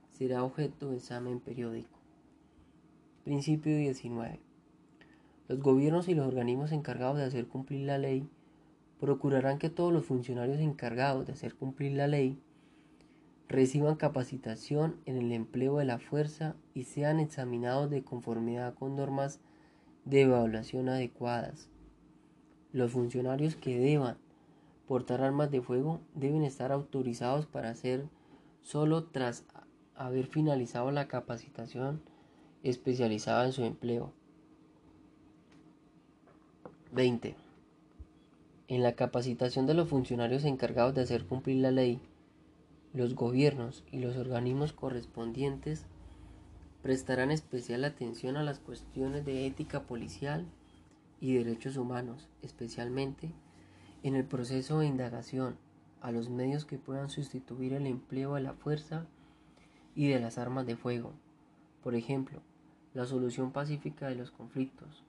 [0.10, 2.00] será objeto de examen periódico.
[3.24, 4.40] Principio 19.
[5.50, 8.30] Los gobiernos y los organismos encargados de hacer cumplir la ley
[9.00, 12.40] procurarán que todos los funcionarios encargados de hacer cumplir la ley
[13.48, 19.40] reciban capacitación en el empleo de la fuerza y sean examinados de conformidad con normas
[20.06, 21.68] de evaluación adecuadas.
[22.72, 24.18] Los funcionarios que deban
[24.88, 28.06] portar armas de fuego deben estar autorizados para hacer
[28.62, 29.46] solo tras
[29.96, 32.04] haber finalizado la capacitación
[32.62, 34.14] especializada en su empleo.
[36.92, 37.36] 20.
[38.68, 42.02] En la capacitación de los funcionarios encargados de hacer cumplir la ley,
[42.94, 45.86] los gobiernos y los organismos correspondientes
[46.82, 50.48] prestarán especial atención a las cuestiones de ética policial
[51.22, 53.32] y derechos humanos, especialmente
[54.02, 55.58] en el proceso de indagación,
[56.02, 59.06] a los medios que puedan sustituir el empleo de la fuerza
[59.94, 61.14] y de las armas de fuego.
[61.84, 62.42] Por ejemplo,
[62.96, 65.04] la solución pacífica de los conflictos,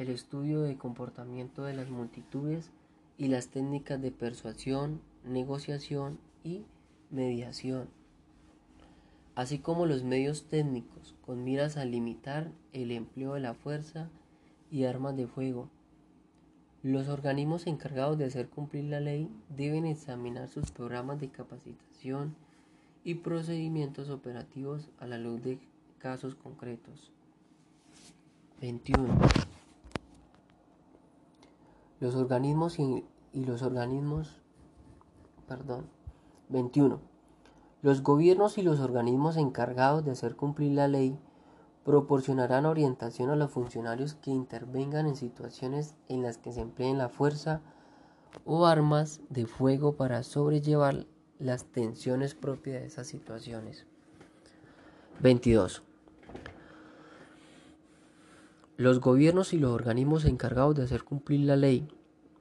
[0.00, 2.70] el estudio de comportamiento de las multitudes
[3.18, 6.64] y las técnicas de persuasión, negociación y
[7.10, 7.90] mediación,
[9.34, 14.08] así como los medios técnicos con miras a limitar el empleo de la fuerza
[14.70, 15.68] y armas de fuego.
[16.82, 22.34] Los organismos encargados de hacer cumplir la ley deben examinar sus programas de capacitación
[23.04, 25.58] y procedimientos operativos a la luz de
[25.98, 27.12] casos concretos.
[28.62, 29.49] 21.
[32.00, 34.40] Los organismos y, los organismos,
[35.46, 35.86] perdón,
[36.48, 37.00] 21.
[37.82, 41.18] Los gobiernos y los organismos encargados de hacer cumplir la ley
[41.84, 47.08] proporcionarán orientación a los funcionarios que intervengan en situaciones en las que se empleen la
[47.08, 47.60] fuerza
[48.44, 51.06] o armas de fuego para sobrellevar
[51.38, 53.86] las tensiones propias de esas situaciones.
[55.20, 55.82] 22.
[58.80, 61.86] Los gobiernos y los organismos encargados de hacer cumplir la ley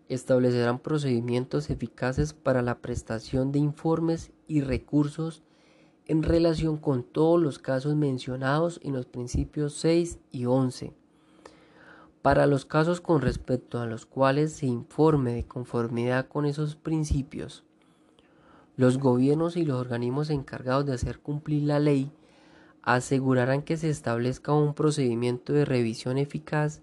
[0.07, 5.43] establecerán procedimientos eficaces para la prestación de informes y recursos
[6.05, 10.93] en relación con todos los casos mencionados en los principios 6 y 11.
[12.21, 17.65] Para los casos con respecto a los cuales se informe de conformidad con esos principios,
[18.77, 22.13] los gobiernos y los organismos encargados de hacer cumplir la ley
[22.95, 26.81] asegurarán que se establezca un procedimiento de revisión eficaz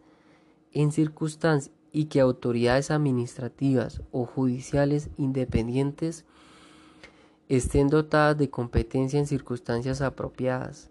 [0.72, 6.24] en circunstancias y que autoridades administrativas o judiciales independientes
[7.48, 10.90] estén dotadas de competencia en circunstancias apropiadas.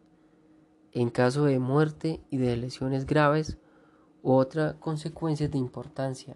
[0.91, 3.57] En caso de muerte y de lesiones graves
[4.22, 6.36] u otra consecuencia de importancia,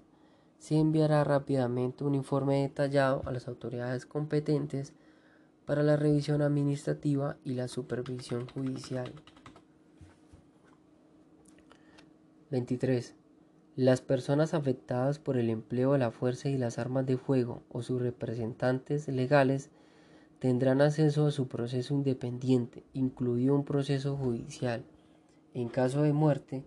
[0.57, 4.93] se enviará rápidamente un informe detallado a las autoridades competentes
[5.69, 9.13] para la revisión administrativa y la supervisión judicial.
[12.49, 13.13] 23.
[13.75, 17.83] Las personas afectadas por el empleo de la fuerza y las armas de fuego o
[17.83, 19.69] sus representantes legales
[20.39, 24.83] tendrán acceso a su proceso independiente, incluido un proceso judicial.
[25.53, 26.65] En caso de muerte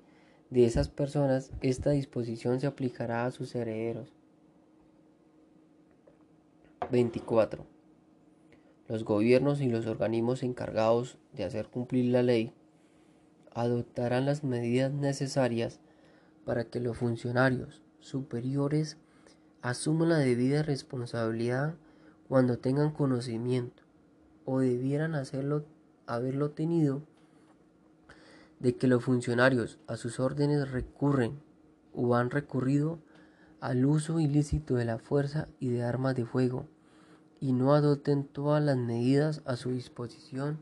[0.51, 4.15] de esas personas, esta disposición se aplicará a sus herederos.
[6.93, 7.72] 24.
[8.93, 12.53] Los gobiernos y los organismos encargados de hacer cumplir la ley
[13.55, 15.81] adoptarán las medidas necesarias
[16.45, 18.99] para que los funcionarios superiores
[19.63, 21.75] asuman la debida responsabilidad
[22.29, 23.83] cuando tengan conocimiento
[24.45, 25.65] o debieran hacerlo,
[26.07, 27.01] haberlo tenido
[28.61, 31.41] de que los funcionarios a sus órdenes recurren
[31.95, 32.99] o han recurrido
[33.59, 36.67] al uso ilícito de la fuerza y de armas de fuego
[37.43, 40.61] y no adopten todas las medidas a su disposición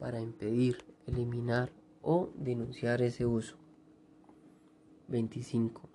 [0.00, 1.70] para impedir, eliminar
[2.02, 3.54] o denunciar ese uso.
[5.06, 5.88] 25.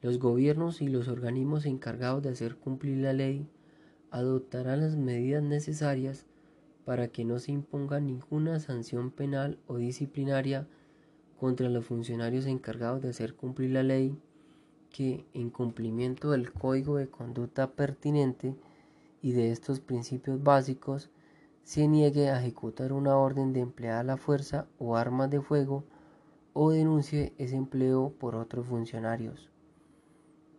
[0.00, 3.46] Los gobiernos y los organismos encargados de hacer cumplir la ley
[4.10, 6.24] adoptarán las medidas necesarias
[6.86, 10.66] para que no se imponga ninguna sanción penal o disciplinaria
[11.38, 14.18] contra los funcionarios encargados de hacer cumplir la ley
[14.88, 18.56] que, en cumplimiento del código de conducta pertinente,
[19.22, 21.10] y de estos principios básicos
[21.62, 25.84] se niegue a ejecutar una orden de emplear la fuerza o armas de fuego
[26.52, 29.50] o denuncie ese empleo por otros funcionarios.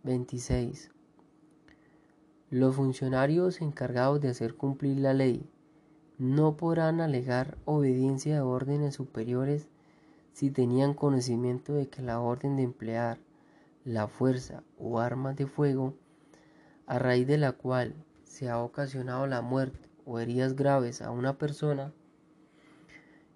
[0.04, 0.90] 26.
[2.50, 5.48] Los funcionarios encargados de hacer cumplir la ley
[6.18, 9.68] no podrán alegar obediencia a órdenes superiores
[10.32, 13.18] si tenían conocimiento de que la orden de emplear
[13.84, 15.94] la fuerza o armas de fuego,
[16.86, 17.94] a raíz de la cual
[18.32, 21.92] se ha ocasionado la muerte o heridas graves a una persona,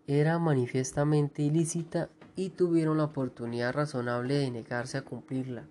[0.06, 5.66] era manifiestamente ilícita y tuvieron la oportunidad razonable de negarse a cumplirla.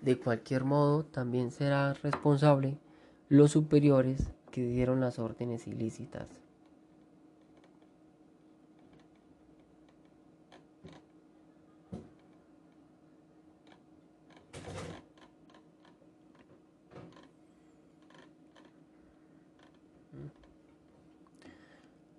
[0.00, 2.78] De cualquier modo, también serán responsables
[3.28, 6.26] los superiores que dieron las órdenes ilícitas.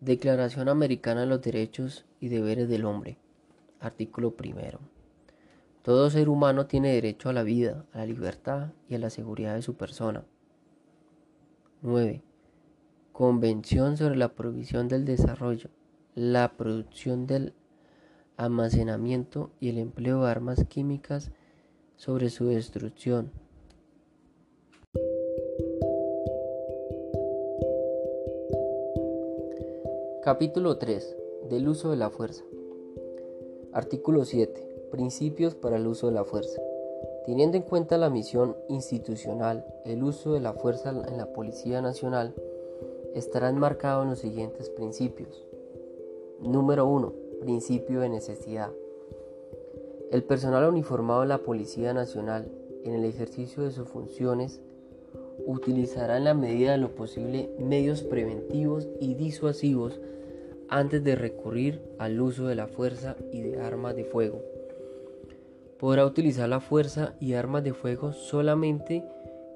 [0.01, 3.17] Declaración Americana de los Derechos y Deberes del Hombre.
[3.81, 4.79] Artículo primero.
[5.81, 9.55] Todo ser humano tiene derecho a la vida, a la libertad y a la seguridad
[9.55, 10.23] de su persona.
[11.81, 12.21] 9.
[13.11, 15.69] Convención sobre la provisión del desarrollo,
[16.15, 17.53] la producción del
[18.37, 21.31] almacenamiento y el empleo de armas químicas
[21.97, 23.33] sobre su destrucción,
[30.29, 31.17] Capítulo 3.
[31.49, 32.43] Del uso de la fuerza.
[33.73, 34.85] Artículo 7.
[34.91, 36.61] Principios para el uso de la fuerza.
[37.25, 42.35] Teniendo en cuenta la misión institucional, el uso de la fuerza en la Policía Nacional
[43.15, 45.47] estará enmarcado en los siguientes principios.
[46.39, 47.11] Número 1.
[47.41, 48.69] Principio de necesidad.
[50.11, 52.51] El personal uniformado de la Policía Nacional
[52.83, 54.61] en el ejercicio de sus funciones
[55.51, 59.99] utilizará en la medida de lo posible medios preventivos y disuasivos
[60.67, 64.43] antes de recurrir al uso de la fuerza y de armas de fuego.
[65.79, 69.03] Podrá utilizar la fuerza y armas de fuego solamente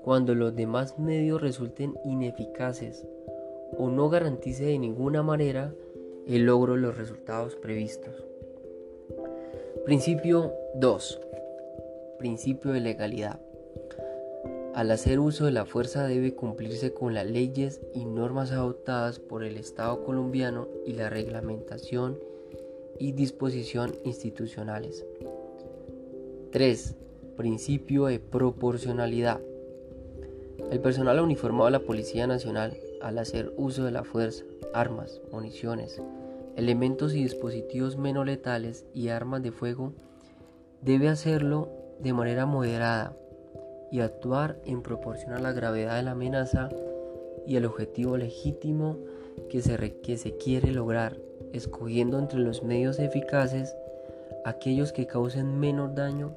[0.04, 3.06] cuando los demás medios resulten ineficaces
[3.78, 5.74] o no garantice de ninguna manera
[6.28, 8.26] el logro de los resultados previstos.
[9.86, 11.22] Principio 2.
[12.18, 13.40] Principio de legalidad.
[14.74, 19.44] Al hacer uso de la fuerza debe cumplirse con las leyes y normas adoptadas por
[19.44, 22.18] el Estado colombiano y la reglamentación
[22.98, 25.06] y disposición institucionales.
[26.52, 26.96] 3.
[27.38, 29.42] Principio de proporcionalidad.
[30.72, 34.44] El personal uniformado de la Policía Nacional, al hacer uso de la fuerza,
[34.74, 36.02] armas, municiones,
[36.56, 39.94] elementos y dispositivos menos letales y armas de fuego,
[40.82, 41.70] debe hacerlo
[42.00, 43.16] de manera moderada
[43.94, 46.70] y actuar en proporción a la gravedad de la amenaza
[47.46, 48.98] y el objetivo legítimo
[49.52, 51.20] que se, que se quiere lograr,
[51.52, 53.76] escogiendo entre los medios eficaces
[54.46, 56.36] aquellos que causen menor daño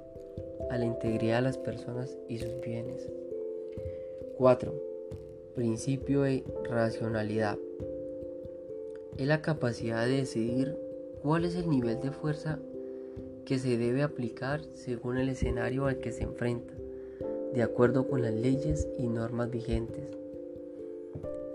[0.69, 3.09] a la integridad de las personas y sus bienes.
[4.37, 4.75] 4.
[5.55, 7.57] Principio de racionalidad.
[9.17, 10.77] Es la capacidad de decidir
[11.23, 12.59] cuál es el nivel de fuerza
[13.47, 16.76] que se debe aplicar según el escenario al que se enfrenta
[17.57, 20.11] de acuerdo con las leyes y normas vigentes.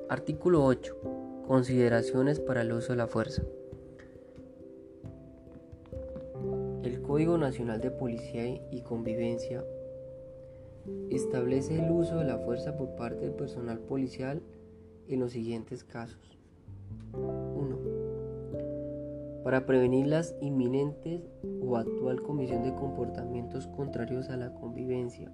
[0.10, 1.44] Artículo 8.
[1.46, 3.44] Consideraciones para el uso de la fuerza.
[6.82, 9.64] El Código Nacional de Policía y Convivencia
[11.12, 14.42] establece el uso de la fuerza por parte del personal policial
[15.08, 16.40] en los siguientes casos.
[17.14, 17.78] 1.
[19.44, 21.22] Para prevenir las inminentes
[21.62, 25.32] o actual comisión de comportamientos contrarios a la convivencia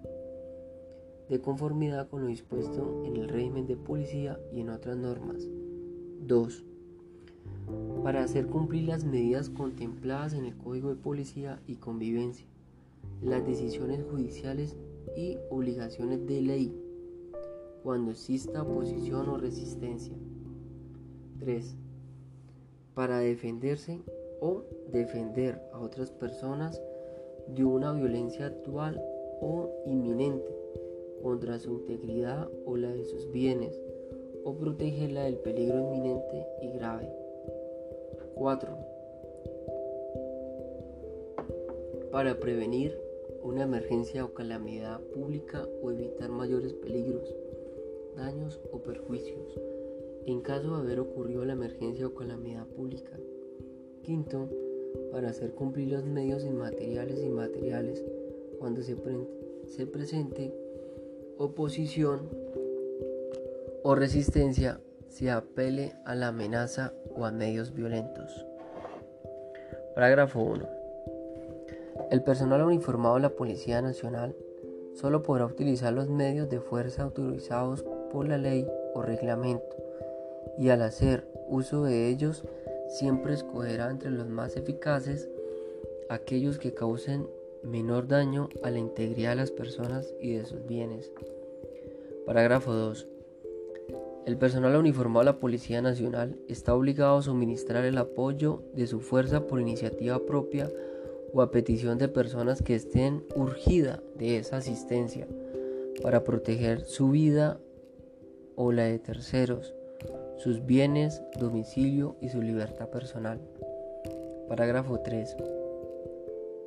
[1.30, 5.48] de conformidad con lo dispuesto en el régimen de policía y en otras normas.
[6.26, 6.66] 2.
[8.04, 12.48] Para hacer cumplir las medidas contempladas en el Código de Policía y Convivencia,
[13.22, 14.78] las decisiones judiciales
[15.16, 16.82] y obligaciones de ley,
[17.84, 20.16] cuando exista oposición o resistencia.
[21.40, 21.76] 3.
[22.94, 24.02] Para defenderse
[24.40, 26.82] o defender a otras personas
[27.48, 29.02] de una violencia actual
[29.42, 30.57] o inminente
[31.22, 33.82] contra su integridad o la de sus bienes,
[34.44, 37.10] o protegerla del peligro inminente y grave.
[38.36, 38.78] 4.
[42.12, 42.98] Para prevenir
[43.44, 47.36] una emergencia o calamidad pública o evitar mayores peligros,
[48.16, 49.60] daños o perjuicios,
[50.26, 53.18] en caso de haber ocurrido la emergencia o calamidad pública.
[54.04, 54.50] Quinto,
[55.12, 58.04] para hacer cumplir los medios inmateriales y materiales
[58.60, 58.96] cuando se,
[59.66, 60.54] se presente
[61.38, 62.30] oposición
[63.84, 68.46] o resistencia se apele a la amenaza o a medios violentos.
[69.96, 70.68] Parágrafo 1.
[72.12, 74.36] El personal uniformado de la Policía Nacional
[74.94, 79.76] solo podrá utilizar los medios de fuerza autorizados por la ley o reglamento
[80.58, 82.44] y al hacer uso de ellos
[82.88, 85.30] siempre escogerá entre los más eficaces
[86.10, 87.28] aquellos que causen
[87.64, 91.12] menor daño a la integridad de las personas y de sus bienes.
[92.26, 93.08] Parágrafo 2.
[94.26, 99.00] El personal uniformado de la Policía Nacional está obligado a suministrar el apoyo de su
[99.00, 100.70] fuerza por iniciativa propia
[101.34, 105.28] o a petición de personas que estén urgida de esa asistencia
[106.04, 107.60] para proteger su vida
[108.56, 109.74] o la de terceros,
[110.38, 113.40] sus bienes, domicilio y su libertad personal.
[114.50, 115.38] Parágrafo 3.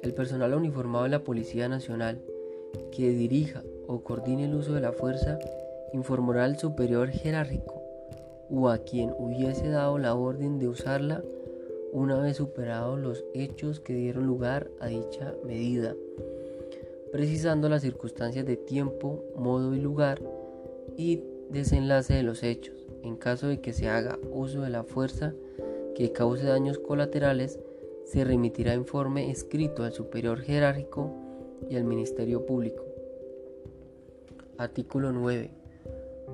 [0.03, 2.21] El personal uniformado de la Policía Nacional
[2.93, 5.39] que dirija o coordine el uso de la fuerza
[5.93, 7.83] informará al superior jerárquico
[8.51, 11.23] o a quien hubiese dado la orden de usarla
[11.93, 15.95] una vez superados los hechos que dieron lugar a dicha medida,
[17.13, 20.21] precisando las circunstancias de tiempo, modo y lugar
[20.97, 22.87] y desenlace de los hechos.
[23.03, 25.35] En caso de que se haga uso de la fuerza
[25.95, 27.59] que cause daños colaterales,
[28.11, 31.13] se remitirá informe escrito al superior jerárquico
[31.69, 32.83] y al Ministerio Público.
[34.59, 35.53] Artículo 9.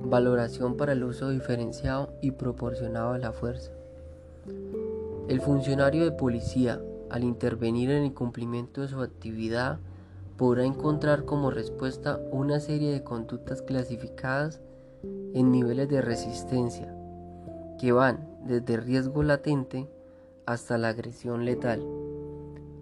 [0.03, 3.73] Valoración para el uso diferenciado y proporcionado de la fuerza.
[5.27, 9.77] El funcionario de policía, al intervenir en el cumplimiento de su actividad,
[10.35, 14.61] podrá encontrar como respuesta una serie de conductas clasificadas
[15.03, 16.91] en niveles de resistencia,
[17.79, 19.87] que van desde riesgo latente
[20.47, 21.85] hasta la agresión letal,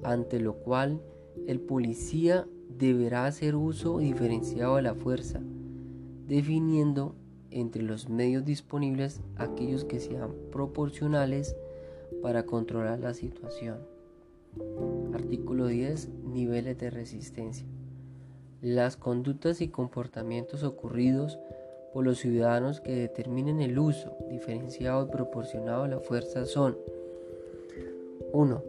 [0.03, 1.01] ante lo cual
[1.47, 5.41] el policía deberá hacer uso diferenciado de la fuerza,
[6.27, 7.15] definiendo
[7.49, 11.55] entre los medios disponibles aquellos que sean proporcionales
[12.21, 13.79] para controlar la situación.
[15.13, 16.09] Artículo 10.
[16.23, 17.65] Niveles de resistencia.
[18.61, 21.39] Las conductas y comportamientos ocurridos
[21.93, 26.77] por los ciudadanos que determinen el uso diferenciado y proporcionado de la fuerza son
[28.35, 28.63] 1.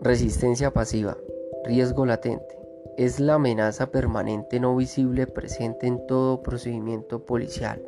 [0.00, 1.16] Resistencia pasiva.
[1.64, 2.58] Riesgo latente.
[2.96, 7.82] Es la amenaza permanente no visible presente en todo procedimiento policial.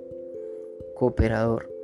[0.97, 1.79] Cooperador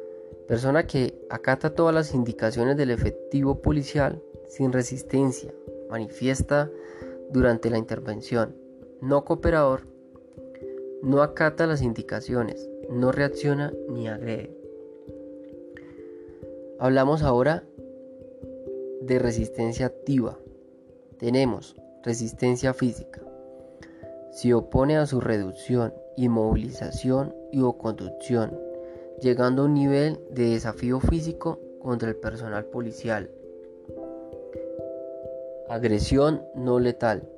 [0.47, 5.55] Persona que acata todas las indicaciones del efectivo policial sin resistencia,
[5.89, 6.71] manifiesta
[7.31, 8.55] durante la intervención.
[9.01, 9.87] No cooperador,
[11.03, 14.55] no acata las indicaciones, no reacciona ni agrede.
[16.79, 17.65] Hablamos ahora
[19.07, 20.39] de resistencia activa.
[21.19, 23.23] Tenemos resistencia física.
[24.31, 28.65] Se opone a su reducción, inmovilización y o conducción
[29.21, 33.31] llegando a un nivel de desafío físico contra el personal policial.
[35.69, 37.29] Agresión no letal.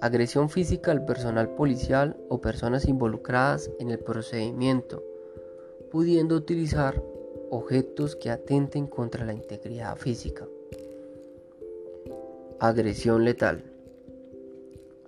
[0.00, 5.04] Agresión física al personal policial o personas involucradas en el procedimiento,
[5.90, 7.02] pudiendo utilizar
[7.50, 10.46] objetos que atenten contra la integridad física.
[12.62, 13.64] Agresión letal.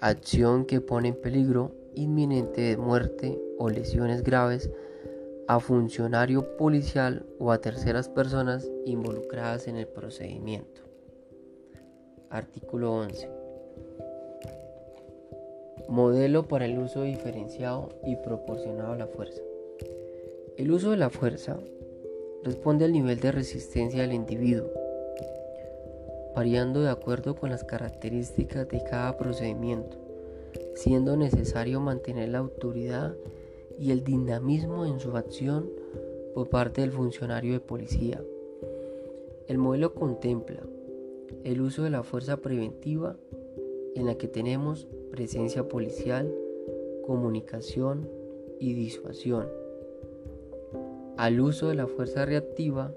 [0.01, 4.71] Acción que pone en peligro inminente de muerte o lesiones graves
[5.49, 10.81] a funcionario policial o a terceras personas involucradas en el procedimiento.
[12.31, 13.29] Artículo 11.
[15.91, 19.43] Modelo para el uso diferenciado y proporcionado a la fuerza.
[20.57, 21.59] El uso de la fuerza
[22.45, 24.71] responde al nivel de resistencia del individuo,
[26.35, 29.97] variando de acuerdo con las características de cada procedimiento,
[30.75, 33.15] siendo necesario mantener la autoridad
[33.79, 35.69] y el dinamismo en su acción
[36.35, 38.23] por parte del funcionario de policía.
[39.49, 40.63] El modelo contempla
[41.45, 43.17] el uso de la fuerza preventiva
[43.95, 46.33] en la que tenemos presencia policial,
[47.05, 48.09] comunicación
[48.59, 49.49] y disuasión.
[51.17, 52.95] Al uso de la fuerza reactiva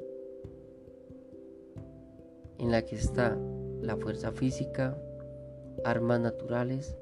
[2.58, 3.38] en la que está
[3.82, 4.98] la fuerza física,
[5.84, 6.98] armas naturales,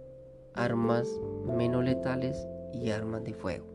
[0.54, 1.08] armas
[1.46, 3.66] menos letales y armas de fuego.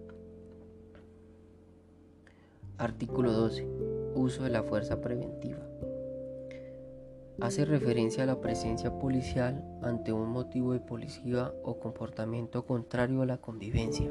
[2.76, 3.66] Artículo 12.
[4.14, 5.58] Uso de la fuerza preventiva.
[7.40, 13.26] Hace referencia a la presencia policial ante un motivo de policía o comportamiento contrario a
[13.26, 14.10] la convivencia.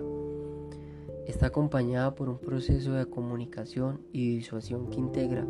[1.25, 5.45] Está acompañada por un proceso de comunicación y disuasión que integra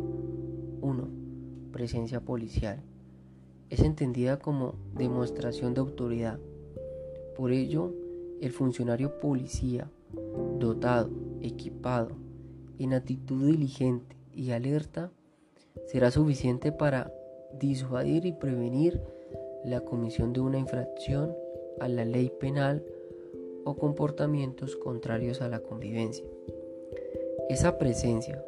[0.80, 1.27] 1.
[1.78, 2.80] Presencia policial.
[3.70, 6.40] Es entendida como demostración de autoridad.
[7.36, 7.94] Por ello,
[8.40, 9.88] el funcionario policía,
[10.58, 11.08] dotado,
[11.40, 12.16] equipado,
[12.80, 15.12] en actitud diligente y alerta,
[15.86, 17.14] será suficiente para
[17.60, 19.00] disuadir y prevenir
[19.64, 21.32] la comisión de una infracción
[21.78, 22.84] a la ley penal
[23.64, 26.24] o comportamientos contrarios a la convivencia.
[27.48, 28.44] Esa presencia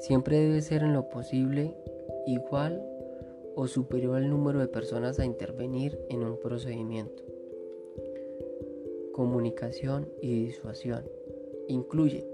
[0.00, 1.76] siempre debe ser en lo posible
[2.26, 2.84] igual
[3.56, 7.30] o superior al número de personas a intervenir en un procedimiento
[9.20, 11.04] comunicación y disuasión.
[11.68, 12.26] Incluye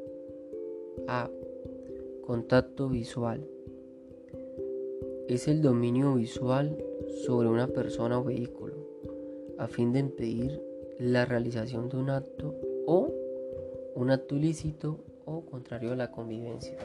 [1.08, 1.28] A.
[2.24, 3.44] Contacto visual.
[5.26, 6.78] Es el dominio visual
[7.24, 8.74] sobre una persona o vehículo
[9.58, 10.62] a fin de impedir
[11.00, 12.54] la realización de un acto
[12.86, 13.12] o
[13.96, 16.76] un acto ilícito o contrario a la convivencia.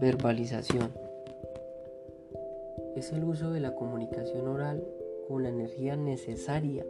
[0.00, 0.90] Verbalización.
[2.96, 4.84] Es el uso de la comunicación oral
[5.28, 6.84] con la energía necesaria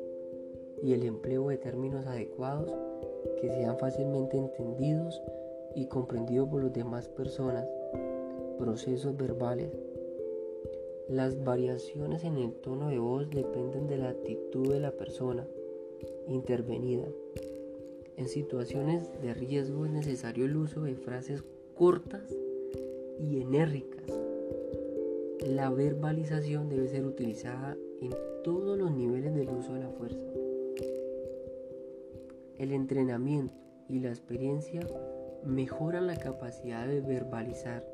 [0.82, 2.72] y el empleo de términos adecuados
[3.40, 5.20] que sean fácilmente entendidos
[5.74, 7.68] y comprendidos por las demás personas.
[8.59, 9.70] Procesos verbales.
[11.09, 15.46] Las variaciones en el tono de voz dependen de la actitud de la persona
[16.28, 17.09] intervenida.
[18.16, 21.42] En situaciones de riesgo es necesario el uso de frases
[21.74, 22.30] cortas
[23.18, 24.29] y enérgicas.
[25.47, 28.11] La verbalización debe ser utilizada en
[28.45, 30.26] todos los niveles del uso de la fuerza.
[32.59, 33.55] El entrenamiento
[33.88, 34.86] y la experiencia
[35.43, 37.84] mejoran la capacidad de verbalizar.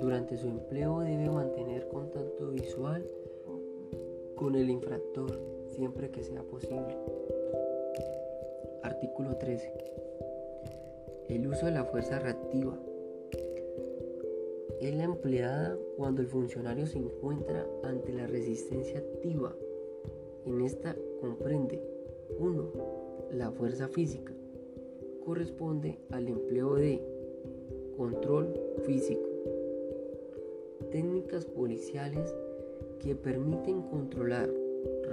[0.00, 3.04] Durante su empleo debe mantener contacto visual
[4.36, 6.96] con el infractor siempre que sea posible.
[8.82, 9.72] Artículo 13.
[11.28, 12.78] El uso de la fuerza reactiva
[14.80, 19.54] es la empleada cuando el funcionario se encuentra ante la resistencia activa.
[20.44, 21.82] En esta comprende
[22.38, 22.72] 1.
[23.32, 24.32] La fuerza física.
[25.24, 27.02] Corresponde al empleo de
[27.96, 28.52] control
[28.84, 29.28] físico.
[30.90, 32.34] Técnicas policiales
[33.00, 34.50] que permiten controlar,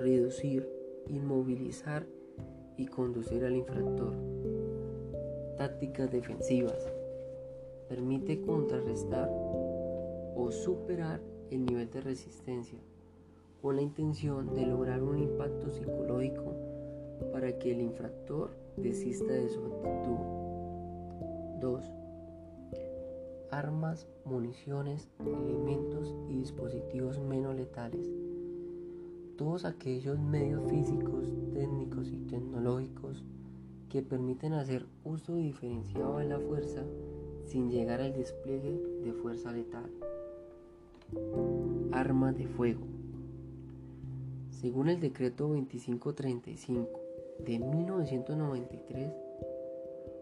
[0.01, 0.69] reducir,
[1.07, 2.05] inmovilizar
[2.77, 4.13] y conducir al infractor.
[5.57, 6.93] Tácticas defensivas
[7.93, 9.29] permite contrarrestar
[10.35, 11.21] o superar
[11.51, 12.79] el nivel de resistencia
[13.61, 16.55] con la intención de lograr un impacto psicológico
[17.31, 20.17] para que el infractor desista de su actitud.
[21.61, 21.91] 2.
[23.51, 28.11] Armas, municiones, elementos y dispositivos menos letales.
[29.37, 33.23] Todos aquellos medios físicos, técnicos y tecnológicos
[33.89, 36.83] que permiten hacer uso diferenciado de la fuerza
[37.53, 39.85] sin llegar al despliegue de fuerza letal.
[41.91, 42.81] Armas de fuego.
[44.49, 46.99] Según el decreto 2535
[47.45, 49.11] de 1993,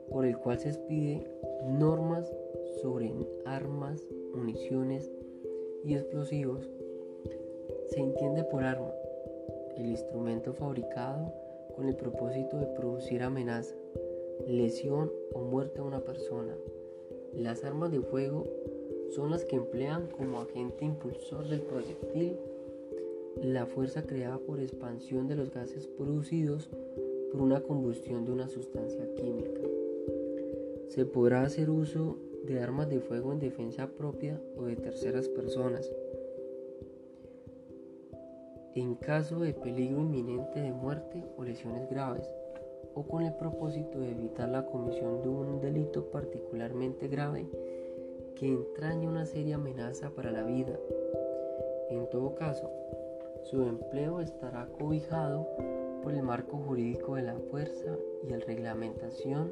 [0.09, 1.25] por el cual se expide
[1.69, 2.29] normas
[2.82, 3.13] sobre
[3.45, 4.05] armas,
[4.36, 5.09] municiones
[5.86, 6.69] y explosivos,
[7.91, 8.91] se entiende por arma
[9.77, 11.34] el instrumento fabricado
[11.77, 13.73] con el propósito de producir amenaza,
[14.49, 16.53] lesión o muerte a una persona
[17.36, 18.45] las armas de fuego
[19.11, 22.38] son las que emplean como agente impulsor del proyectil
[23.41, 26.69] la fuerza creada por expansión de los gases producidos
[27.32, 29.61] por una combustión de una sustancia química.
[30.89, 35.89] Se podrá hacer uso de armas de fuego en defensa propia o de terceras personas.
[38.75, 42.29] En caso de peligro inminente de muerte o lesiones graves,
[42.93, 47.47] o con el propósito de evitar la comisión de un delito particularmente grave
[48.35, 50.77] que entraña una seria amenaza para la vida.
[51.89, 52.69] En todo caso,
[53.43, 55.47] su empleo estará cobijado
[56.03, 59.51] por el marco jurídico de la fuerza y la reglamentación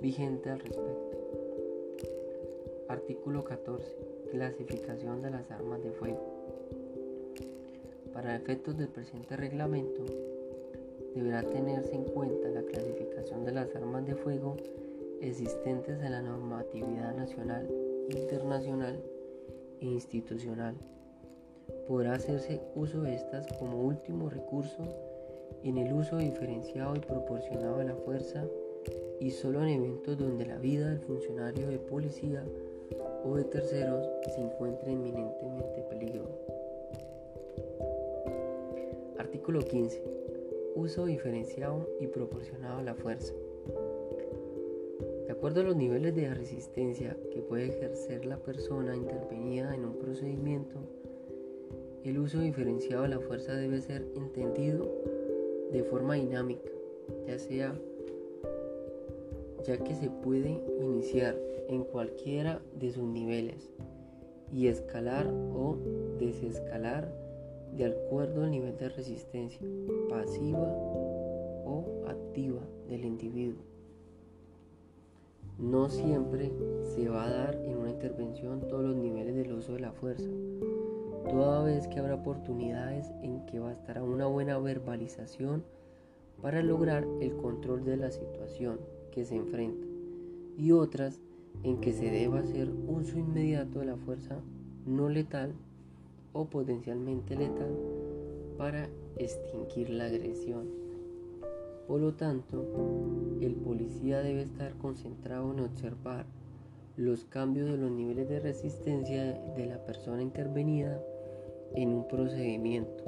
[0.00, 1.18] vigente al respecto.
[2.88, 3.96] Artículo 14.
[4.32, 6.20] Clasificación de las armas de fuego.
[8.12, 10.04] Para efectos del presente reglamento,
[11.14, 14.56] deberá tenerse en cuenta la clasificación de las armas de fuego
[15.20, 17.68] existentes en la normatividad nacional,
[18.08, 19.02] internacional
[19.80, 20.74] e institucional.
[21.86, 24.82] Podrá hacerse uso de estas como último recurso
[25.62, 28.44] en el uso diferenciado y proporcionado de la fuerza
[29.20, 32.44] y solo en eventos donde la vida del funcionario de policía
[33.24, 36.28] o de terceros se encuentre inminentemente peligro.
[39.18, 40.19] Artículo 15
[40.74, 43.34] uso diferenciado y proporcionado a la fuerza.
[45.26, 49.96] De acuerdo a los niveles de resistencia que puede ejercer la persona intervenida en un
[49.98, 50.76] procedimiento,
[52.04, 54.90] el uso diferenciado de la fuerza debe ser entendido
[55.72, 56.70] de forma dinámica,
[57.26, 57.74] ya sea
[59.64, 61.36] ya que se puede iniciar
[61.68, 63.70] en cualquiera de sus niveles
[64.52, 65.76] y escalar o
[66.18, 67.12] desescalar
[67.76, 69.60] de acuerdo al nivel de resistencia
[70.10, 70.68] pasiva
[71.64, 73.62] o activa del individuo.
[75.58, 76.50] No siempre
[76.82, 80.28] se va a dar en una intervención todos los niveles del uso de la fuerza,
[81.28, 85.62] toda vez que habrá oportunidades en que bastará una buena verbalización
[86.42, 88.80] para lograr el control de la situación
[89.12, 89.86] que se enfrenta
[90.56, 91.20] y otras
[91.62, 94.40] en que se deba hacer uso inmediato de la fuerza
[94.86, 95.52] no letal
[96.32, 97.76] o potencialmente letal
[98.56, 100.68] para extinguir la agresión.
[101.86, 102.64] Por lo tanto,
[103.40, 106.26] el policía debe estar concentrado en observar
[106.96, 111.00] los cambios de los niveles de resistencia de la persona intervenida
[111.74, 113.04] en un procedimiento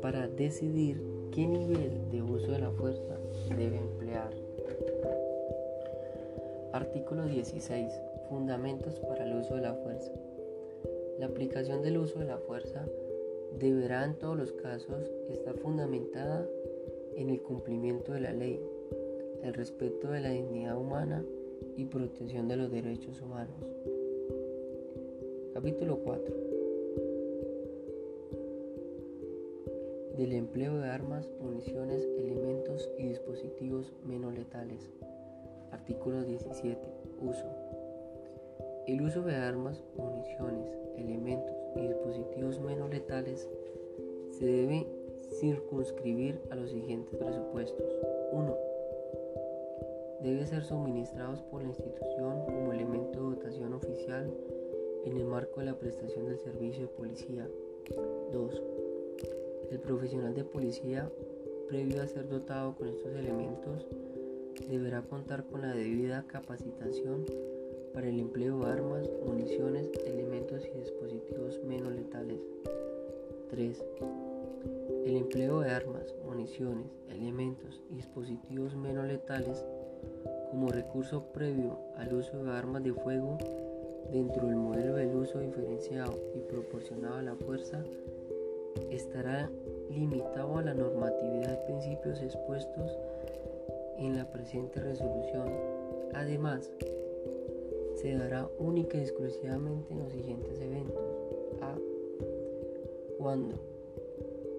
[0.00, 3.16] para, decidir qué nivel de uso de la fuerza
[3.56, 4.30] debe emplear.
[6.72, 7.92] Artículo 16.
[8.28, 10.12] Fundamentos para el uso de la fuerza.
[11.18, 12.84] La aplicación del uso de la fuerza
[13.58, 16.46] deberá en todos los casos estar fundamentada
[17.16, 18.60] en el cumplimiento de la ley,
[19.42, 21.24] el respeto de la dignidad humana
[21.76, 23.56] y protección de los derechos humanos.
[25.54, 26.36] Capítulo 4.
[30.18, 34.90] Del empleo de armas, municiones, elementos y dispositivos menos letales.
[35.70, 36.78] Artículo 17.
[37.22, 37.46] Uso.
[38.86, 43.48] El uso de armas, municiones, elementos y dispositivos menos letales
[44.30, 44.86] se debe
[45.40, 47.92] circunscribir a los siguientes presupuestos.
[48.32, 48.66] 1
[50.20, 54.32] debe ser suministrados por la institución como elemento de dotación oficial
[55.04, 57.48] en el marco de la prestación del servicio de policía.
[58.32, 58.62] 2.
[59.70, 61.10] El profesional de policía,
[61.68, 63.86] previo a ser dotado con estos elementos,
[64.68, 67.24] deberá contar con la debida capacitación
[67.96, 72.38] para el empleo de armas, municiones, elementos y dispositivos menos letales.
[73.48, 73.84] 3.
[75.06, 79.64] El empleo de armas, municiones, elementos y dispositivos menos letales
[80.50, 83.38] como recurso previo al uso de armas de fuego
[84.12, 87.82] dentro del modelo del uso diferenciado y proporcionado a la fuerza
[88.90, 89.50] estará
[89.88, 92.92] limitado a la normatividad de principios expuestos
[93.96, 95.48] en la presente resolución.
[96.12, 96.70] Además,
[97.96, 101.02] se dará única y exclusivamente en los siguientes eventos.
[101.60, 101.74] A.
[103.18, 103.56] Cuando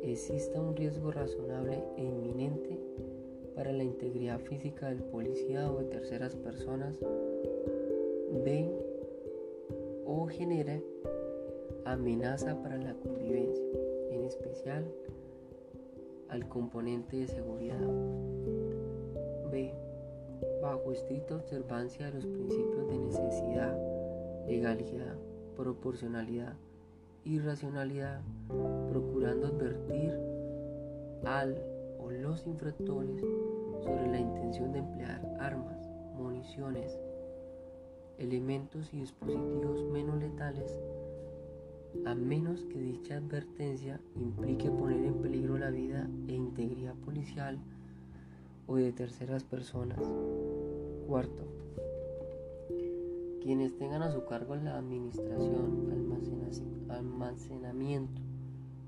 [0.04, 2.78] exista un riesgo razonable e inminente
[3.56, 6.96] para la integridad física del policía o de terceras personas.
[8.44, 8.70] B.
[10.06, 10.80] O genera
[11.86, 13.66] amenaza para la convivencia,
[14.12, 14.86] en especial
[16.30, 17.80] al componente de seguridad.
[19.52, 19.74] B.
[20.68, 23.78] Bajo estricta observancia de los principios de necesidad,
[24.50, 25.16] legalidad,
[25.56, 26.56] proporcionalidad
[27.24, 28.20] y racionalidad,
[28.90, 30.20] procurando advertir
[31.24, 31.58] al
[32.00, 33.22] o los infractores
[33.82, 35.88] sobre la intención de emplear armas,
[36.18, 37.00] municiones,
[38.18, 40.82] elementos y dispositivos menos letales,
[42.06, 47.58] a menos que dicha advertencia implique poner en peligro la vida e integridad policial
[48.68, 50.00] o de terceras personas.
[51.08, 51.44] Cuarto,
[53.42, 55.88] quienes tengan a su cargo la administración,
[56.90, 58.22] almacenamiento,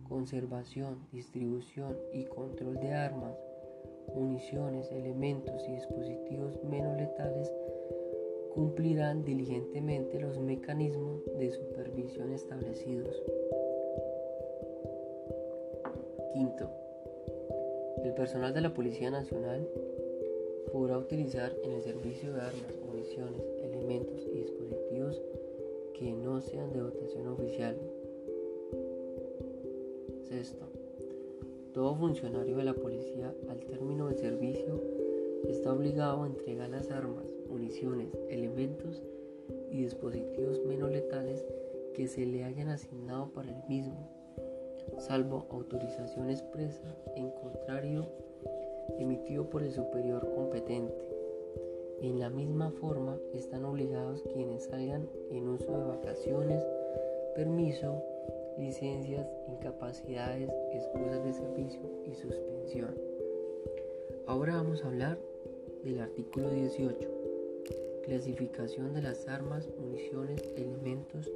[0.03, 3.37] conservación, distribución y control de armas,
[4.13, 7.53] municiones, elementos y dispositivos menos letales
[8.53, 13.15] cumplirán diligentemente los mecanismos de supervisión establecidos.
[16.33, 16.69] Quinto,
[18.03, 19.65] el personal de la Policía Nacional
[20.71, 25.21] podrá utilizar en el servicio de armas, municiones, elementos y dispositivos
[25.93, 27.77] que no sean de dotación oficial.
[30.23, 30.65] Sexto,
[31.73, 34.81] todo funcionario de la policía al término del servicio
[35.47, 39.01] está obligado a entregar las armas, municiones, elementos
[39.71, 41.45] y dispositivos menos letales
[41.93, 44.09] que se le hayan asignado para el mismo,
[44.99, 48.07] salvo autorización expresa en contrario
[48.97, 50.93] emitido por el superior competente.
[52.01, 56.63] En la misma forma están obligados quienes salgan en uso de vacaciones,
[57.35, 58.01] permiso,
[58.57, 62.95] licencias, incapacidades, excusas de servicio y suspensión.
[64.27, 65.17] Ahora vamos a hablar
[65.83, 67.09] del artículo 18,
[68.03, 71.31] clasificación de las armas, municiones, elementos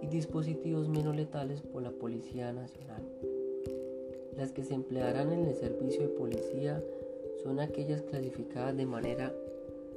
[0.00, 3.02] y dispositivos menos letales por la Policía Nacional.
[4.40, 6.82] Las que se emplearán en el servicio de policía
[7.42, 9.34] son aquellas clasificadas de manera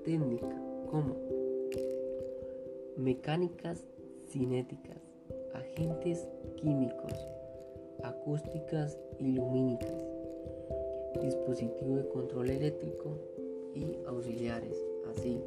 [0.04, 0.54] técnica
[0.92, 1.16] como
[2.98, 3.86] mecánicas
[4.28, 4.98] cinéticas,
[5.54, 6.28] agentes
[6.58, 7.14] químicos,
[8.04, 9.96] acústicas y lumínicas,
[11.22, 13.18] dispositivo de control eléctrico
[13.74, 14.78] y auxiliares,
[15.10, 15.42] así.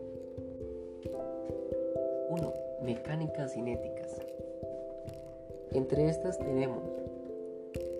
[2.30, 2.54] 1.
[2.82, 4.18] Mecánicas cinéticas.
[5.72, 6.95] Entre estas tenemos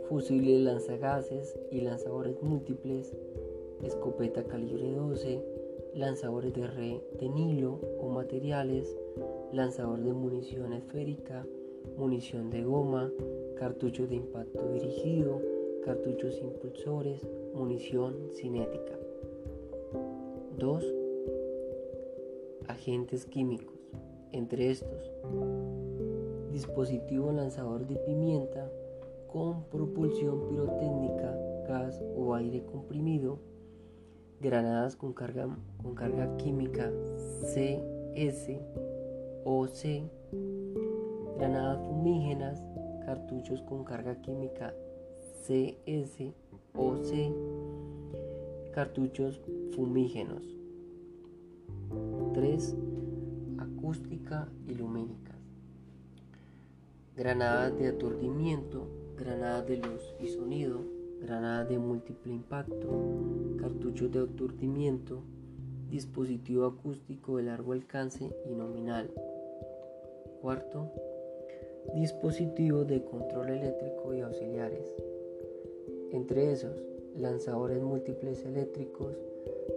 [0.09, 3.13] fusiles lanzagases y lanzadores múltiples,
[3.83, 5.43] escopeta calibre 12,
[5.95, 8.97] lanzadores de red de Nilo o materiales,
[9.53, 11.45] lanzador de munición esférica,
[11.97, 13.11] munición de goma,
[13.57, 15.41] cartuchos de impacto dirigido,
[15.85, 18.99] cartuchos impulsores, munición cinética.
[20.59, 20.85] 2.
[22.69, 23.75] Agentes químicos.
[24.33, 25.11] Entre estos,
[26.53, 28.71] dispositivo lanzador de pimienta
[29.37, 31.37] con propulsión pirotécnica,
[31.69, 33.39] gas o aire comprimido,
[34.41, 35.47] granadas con carga,
[35.83, 36.91] con carga química
[37.43, 38.59] CS
[39.45, 40.05] o C,
[41.37, 42.65] granadas fumígenas,
[43.05, 44.73] cartuchos con carga química
[45.45, 46.33] CS
[46.75, 47.31] o C,
[48.73, 49.43] cartuchos
[49.75, 50.45] fumígenos.
[52.33, 52.75] 3.
[53.59, 55.37] Acústica y lumínicas.
[57.15, 60.81] Granadas de aturdimiento, granadas de luz y sonido,
[61.23, 65.23] granadas de múltiple impacto, cartuchos de aturdimiento,
[65.91, 69.11] dispositivo acústico de largo alcance y nominal.
[70.43, 70.91] Cuarto,
[71.95, 74.95] dispositivos de control eléctrico y auxiliares.
[76.13, 76.77] Entre esos,
[77.17, 79.17] lanzadores múltiples eléctricos,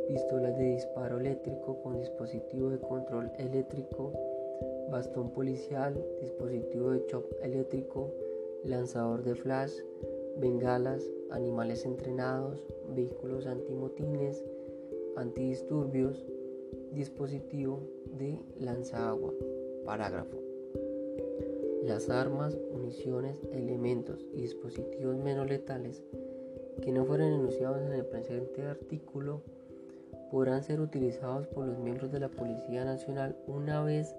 [0.08, 4.12] pistolas de disparo eléctrico con dispositivo de control eléctrico,
[4.92, 8.12] bastón policial, dispositivo de chop eléctrico,
[8.64, 9.74] lanzador de flash,
[10.38, 14.44] bengalas, animales entrenados, vehículos antimotines,
[15.16, 16.26] antidisturbios,
[16.92, 17.82] dispositivo
[18.18, 19.34] de lanzagua.
[19.86, 20.38] Parágrafo.
[21.84, 26.04] Las armas, municiones, elementos y dispositivos menos letales
[26.82, 29.42] que no fueron enunciados en el presente artículo
[30.32, 34.14] podrán ser utilizados por los miembros de la Policía Nacional una vez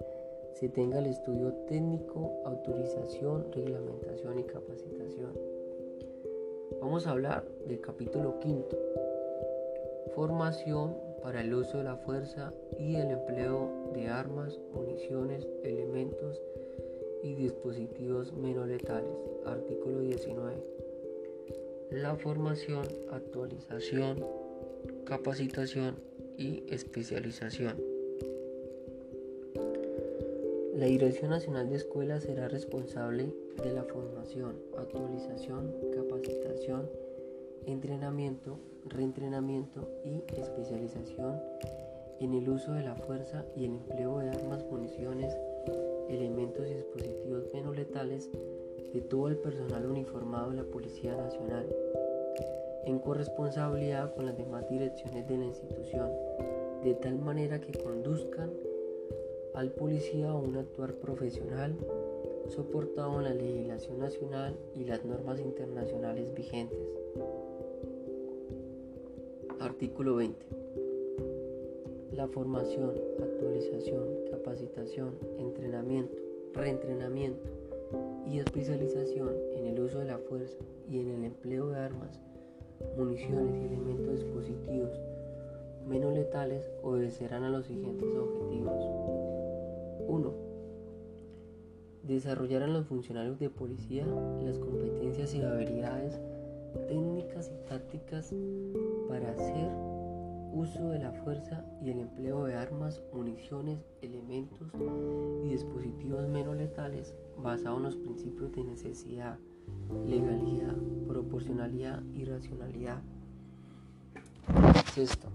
[0.53, 5.31] se tenga el estudio técnico, autorización, reglamentación y capacitación.
[6.81, 8.77] Vamos a hablar del capítulo quinto,
[10.15, 16.41] formación para el uso de la fuerza y el empleo de armas, municiones, elementos
[17.23, 19.11] y dispositivos menos letales.
[19.45, 20.55] Artículo 19.
[21.91, 24.25] La formación, actualización,
[25.05, 25.95] capacitación
[26.37, 27.90] y especialización.
[30.81, 33.31] La Dirección Nacional de Escuelas será responsable
[33.63, 36.89] de la formación, actualización, capacitación,
[37.67, 38.57] entrenamiento,
[38.87, 41.39] reentrenamiento y especialización
[42.19, 45.31] en el uso de la fuerza y el empleo de armas, municiones,
[46.09, 48.27] elementos y dispositivos menos letales
[48.91, 51.67] de todo el personal uniformado de la Policía Nacional,
[52.85, 56.09] en corresponsabilidad con las demás direcciones de la institución,
[56.83, 58.49] de tal manera que conduzcan
[59.53, 61.75] al policía a un actuar profesional
[62.47, 66.79] soportado en la legislación nacional y las normas internacionales vigentes.
[69.59, 70.45] Artículo 20.
[72.13, 76.17] La formación, actualización, capacitación, entrenamiento,
[76.53, 77.49] reentrenamiento
[78.25, 80.57] y especialización en el uso de la fuerza
[80.89, 82.19] y en el empleo de armas,
[82.97, 84.99] municiones y elementos dispositivos
[85.87, 89.20] menos letales obedecerán a los siguientes objetivos.
[90.11, 90.33] 1.
[92.03, 94.05] Desarrollar en los funcionarios de policía
[94.43, 96.19] las competencias y habilidades
[96.89, 98.33] técnicas y tácticas
[99.07, 99.69] para hacer
[100.53, 104.67] uso de la fuerza y el empleo de armas, municiones, elementos
[105.45, 109.37] y dispositivos menos letales basados en los principios de necesidad,
[110.05, 110.75] legalidad,
[111.07, 113.01] proporcionalidad y racionalidad.
[114.93, 115.29] Sexto,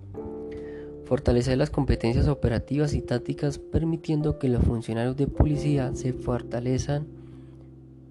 [1.07, 7.07] fortalecer las competencias operativas y tácticas permitiendo que los funcionarios de policía se fortalezcan,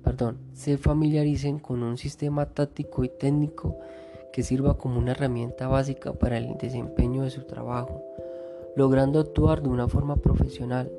[0.04, 3.78] perdón, se familiaricen con un sistema táctico y técnico
[4.32, 8.02] que sirva como una herramienta básica para el desempeño de su trabajo,
[8.76, 10.90] logrando actuar de una forma profesional,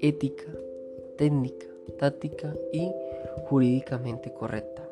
[0.00, 0.50] ética,
[1.18, 1.66] técnica,
[1.98, 2.90] táctica y
[3.48, 4.82] jurídicamente correcta.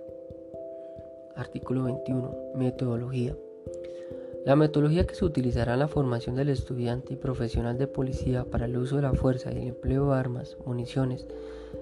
[1.35, 2.35] Artículo 21.
[2.57, 3.37] Metodología.
[4.47, 8.67] La metodología que se utilizará en la formación del estudiante y profesional de policía para
[8.67, 11.27] el uso de la fuerza y el empleo de armas, municiones,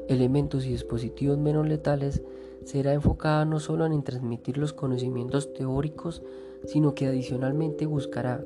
[0.08, 2.22] elementos y dispositivos menos letales
[2.64, 6.22] será enfocada no solo en transmitir los conocimientos teóricos,
[6.64, 8.42] sino que adicionalmente buscará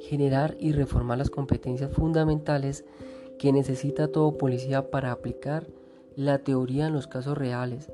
[0.00, 2.84] generar y reformar las competencias fundamentales
[3.38, 5.68] que necesita todo policía para aplicar
[6.16, 7.92] la teoría en los casos reales,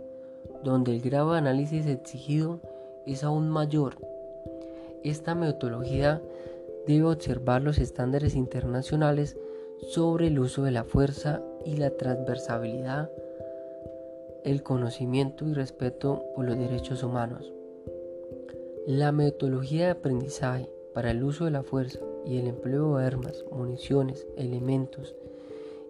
[0.65, 2.63] donde el grado de análisis exigido
[3.05, 4.18] es aún mayor
[5.05, 6.23] esta metodología
[6.87, 9.37] debe observar los estándares internacionales
[9.83, 13.11] sobre el uso de la fuerza y la transversabilidad,
[14.45, 17.53] el conocimiento y respeto por los derechos humanos.
[18.87, 23.45] La metodología de aprendizaje para el uso de la fuerza y el empleo de armas,
[23.53, 25.15] municiones, elementos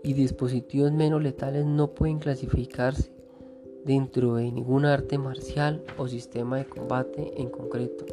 [0.03, 3.11] y dispositivos menos letales no pueden clasificarse
[3.85, 8.05] dentro de ningún arte marcial o sistema de combate en concreto.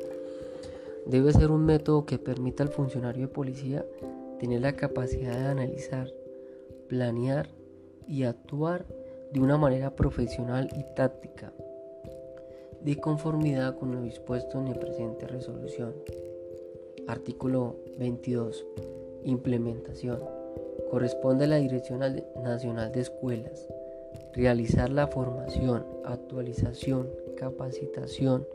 [1.06, 3.86] Debe ser un método que permita al funcionario de policía
[4.40, 6.12] tener la capacidad de analizar,
[6.88, 7.50] planear
[8.08, 8.86] y actuar
[9.32, 11.54] de una manera profesional y táctica,
[12.82, 15.94] de conformidad con lo dispuesto en la presente resolución.
[17.08, 18.66] Artículo 22.
[19.24, 20.20] Implementación.
[20.90, 22.00] Corresponde a la Dirección
[22.44, 23.68] Nacional de Escuelas
[24.34, 28.46] realizar la formación, actualización, capacitación,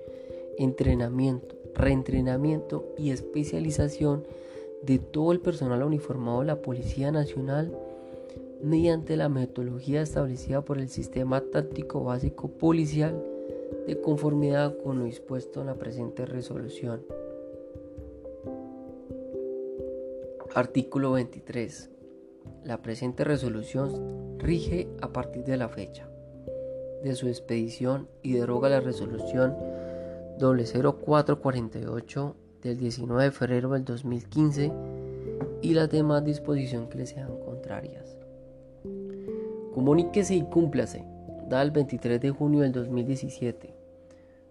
[0.59, 4.25] entrenamiento, reentrenamiento y especialización
[4.83, 7.77] de todo el personal uniformado de la Policía Nacional
[8.63, 13.23] mediante la metodología establecida por el Sistema Táctico Básico Policial
[13.87, 17.03] de conformidad con lo dispuesto en la presente resolución.
[20.55, 21.91] Artículo 23.
[22.65, 26.11] La presente resolución rige a partir de la fecha
[27.03, 29.57] de su expedición y deroga la resolución
[30.41, 34.73] 0448 del 19 de febrero del 2015
[35.63, 38.17] y las demás disposiciones que le sean contrarias.
[39.75, 41.05] Comuníquese y cúmplase,
[41.49, 43.75] da el 23 de junio del 2017,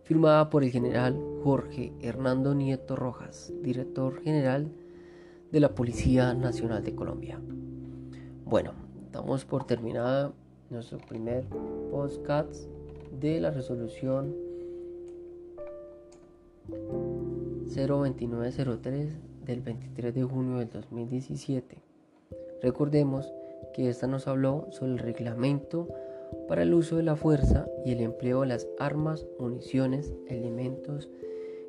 [0.04, 4.72] firmada por el general Jorge Hernando Nieto Rojas, director general
[5.52, 7.40] de la Policía Nacional de Colombia.
[8.46, 8.74] Bueno,
[9.12, 10.32] damos por terminada
[10.70, 11.46] nuestro primer
[11.92, 12.68] podcast
[13.20, 14.49] de la resolución
[17.76, 21.82] 02903 del 23 de junio del 2017.
[22.62, 23.32] Recordemos
[23.74, 25.88] que esta nos habló sobre el reglamento
[26.48, 31.10] para el uso de la fuerza y el empleo de las armas, municiones, elementos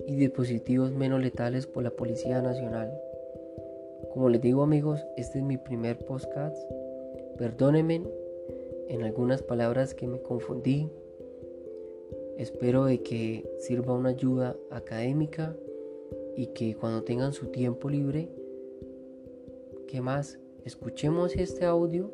[0.06, 2.93] y dispositivos menos letales por la Policía Nacional
[4.12, 6.56] como les digo amigos, este es mi primer podcast.
[7.39, 8.02] Perdónenme
[8.89, 10.90] en algunas palabras que me confundí.
[12.40, 15.54] Espero de que sirva una ayuda académica
[16.38, 18.30] y que cuando tengan su tiempo libre,
[19.86, 20.38] ¿qué más?
[20.64, 22.10] Escuchemos este audio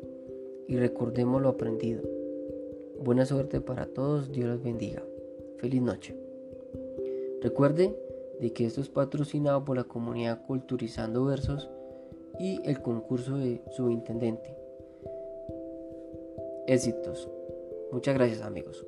[0.67, 2.01] y recordemos lo aprendido.
[3.01, 5.01] Buena suerte para todos, Dios los bendiga.
[5.59, 6.13] Feliz noche.
[7.41, 7.97] Recuerde
[8.41, 11.69] de que esto es patrocinado por la comunidad Culturizando Versos
[12.37, 14.57] y el concurso de subintendente.
[16.67, 17.29] Éxitos.
[17.93, 18.85] Muchas gracias amigos.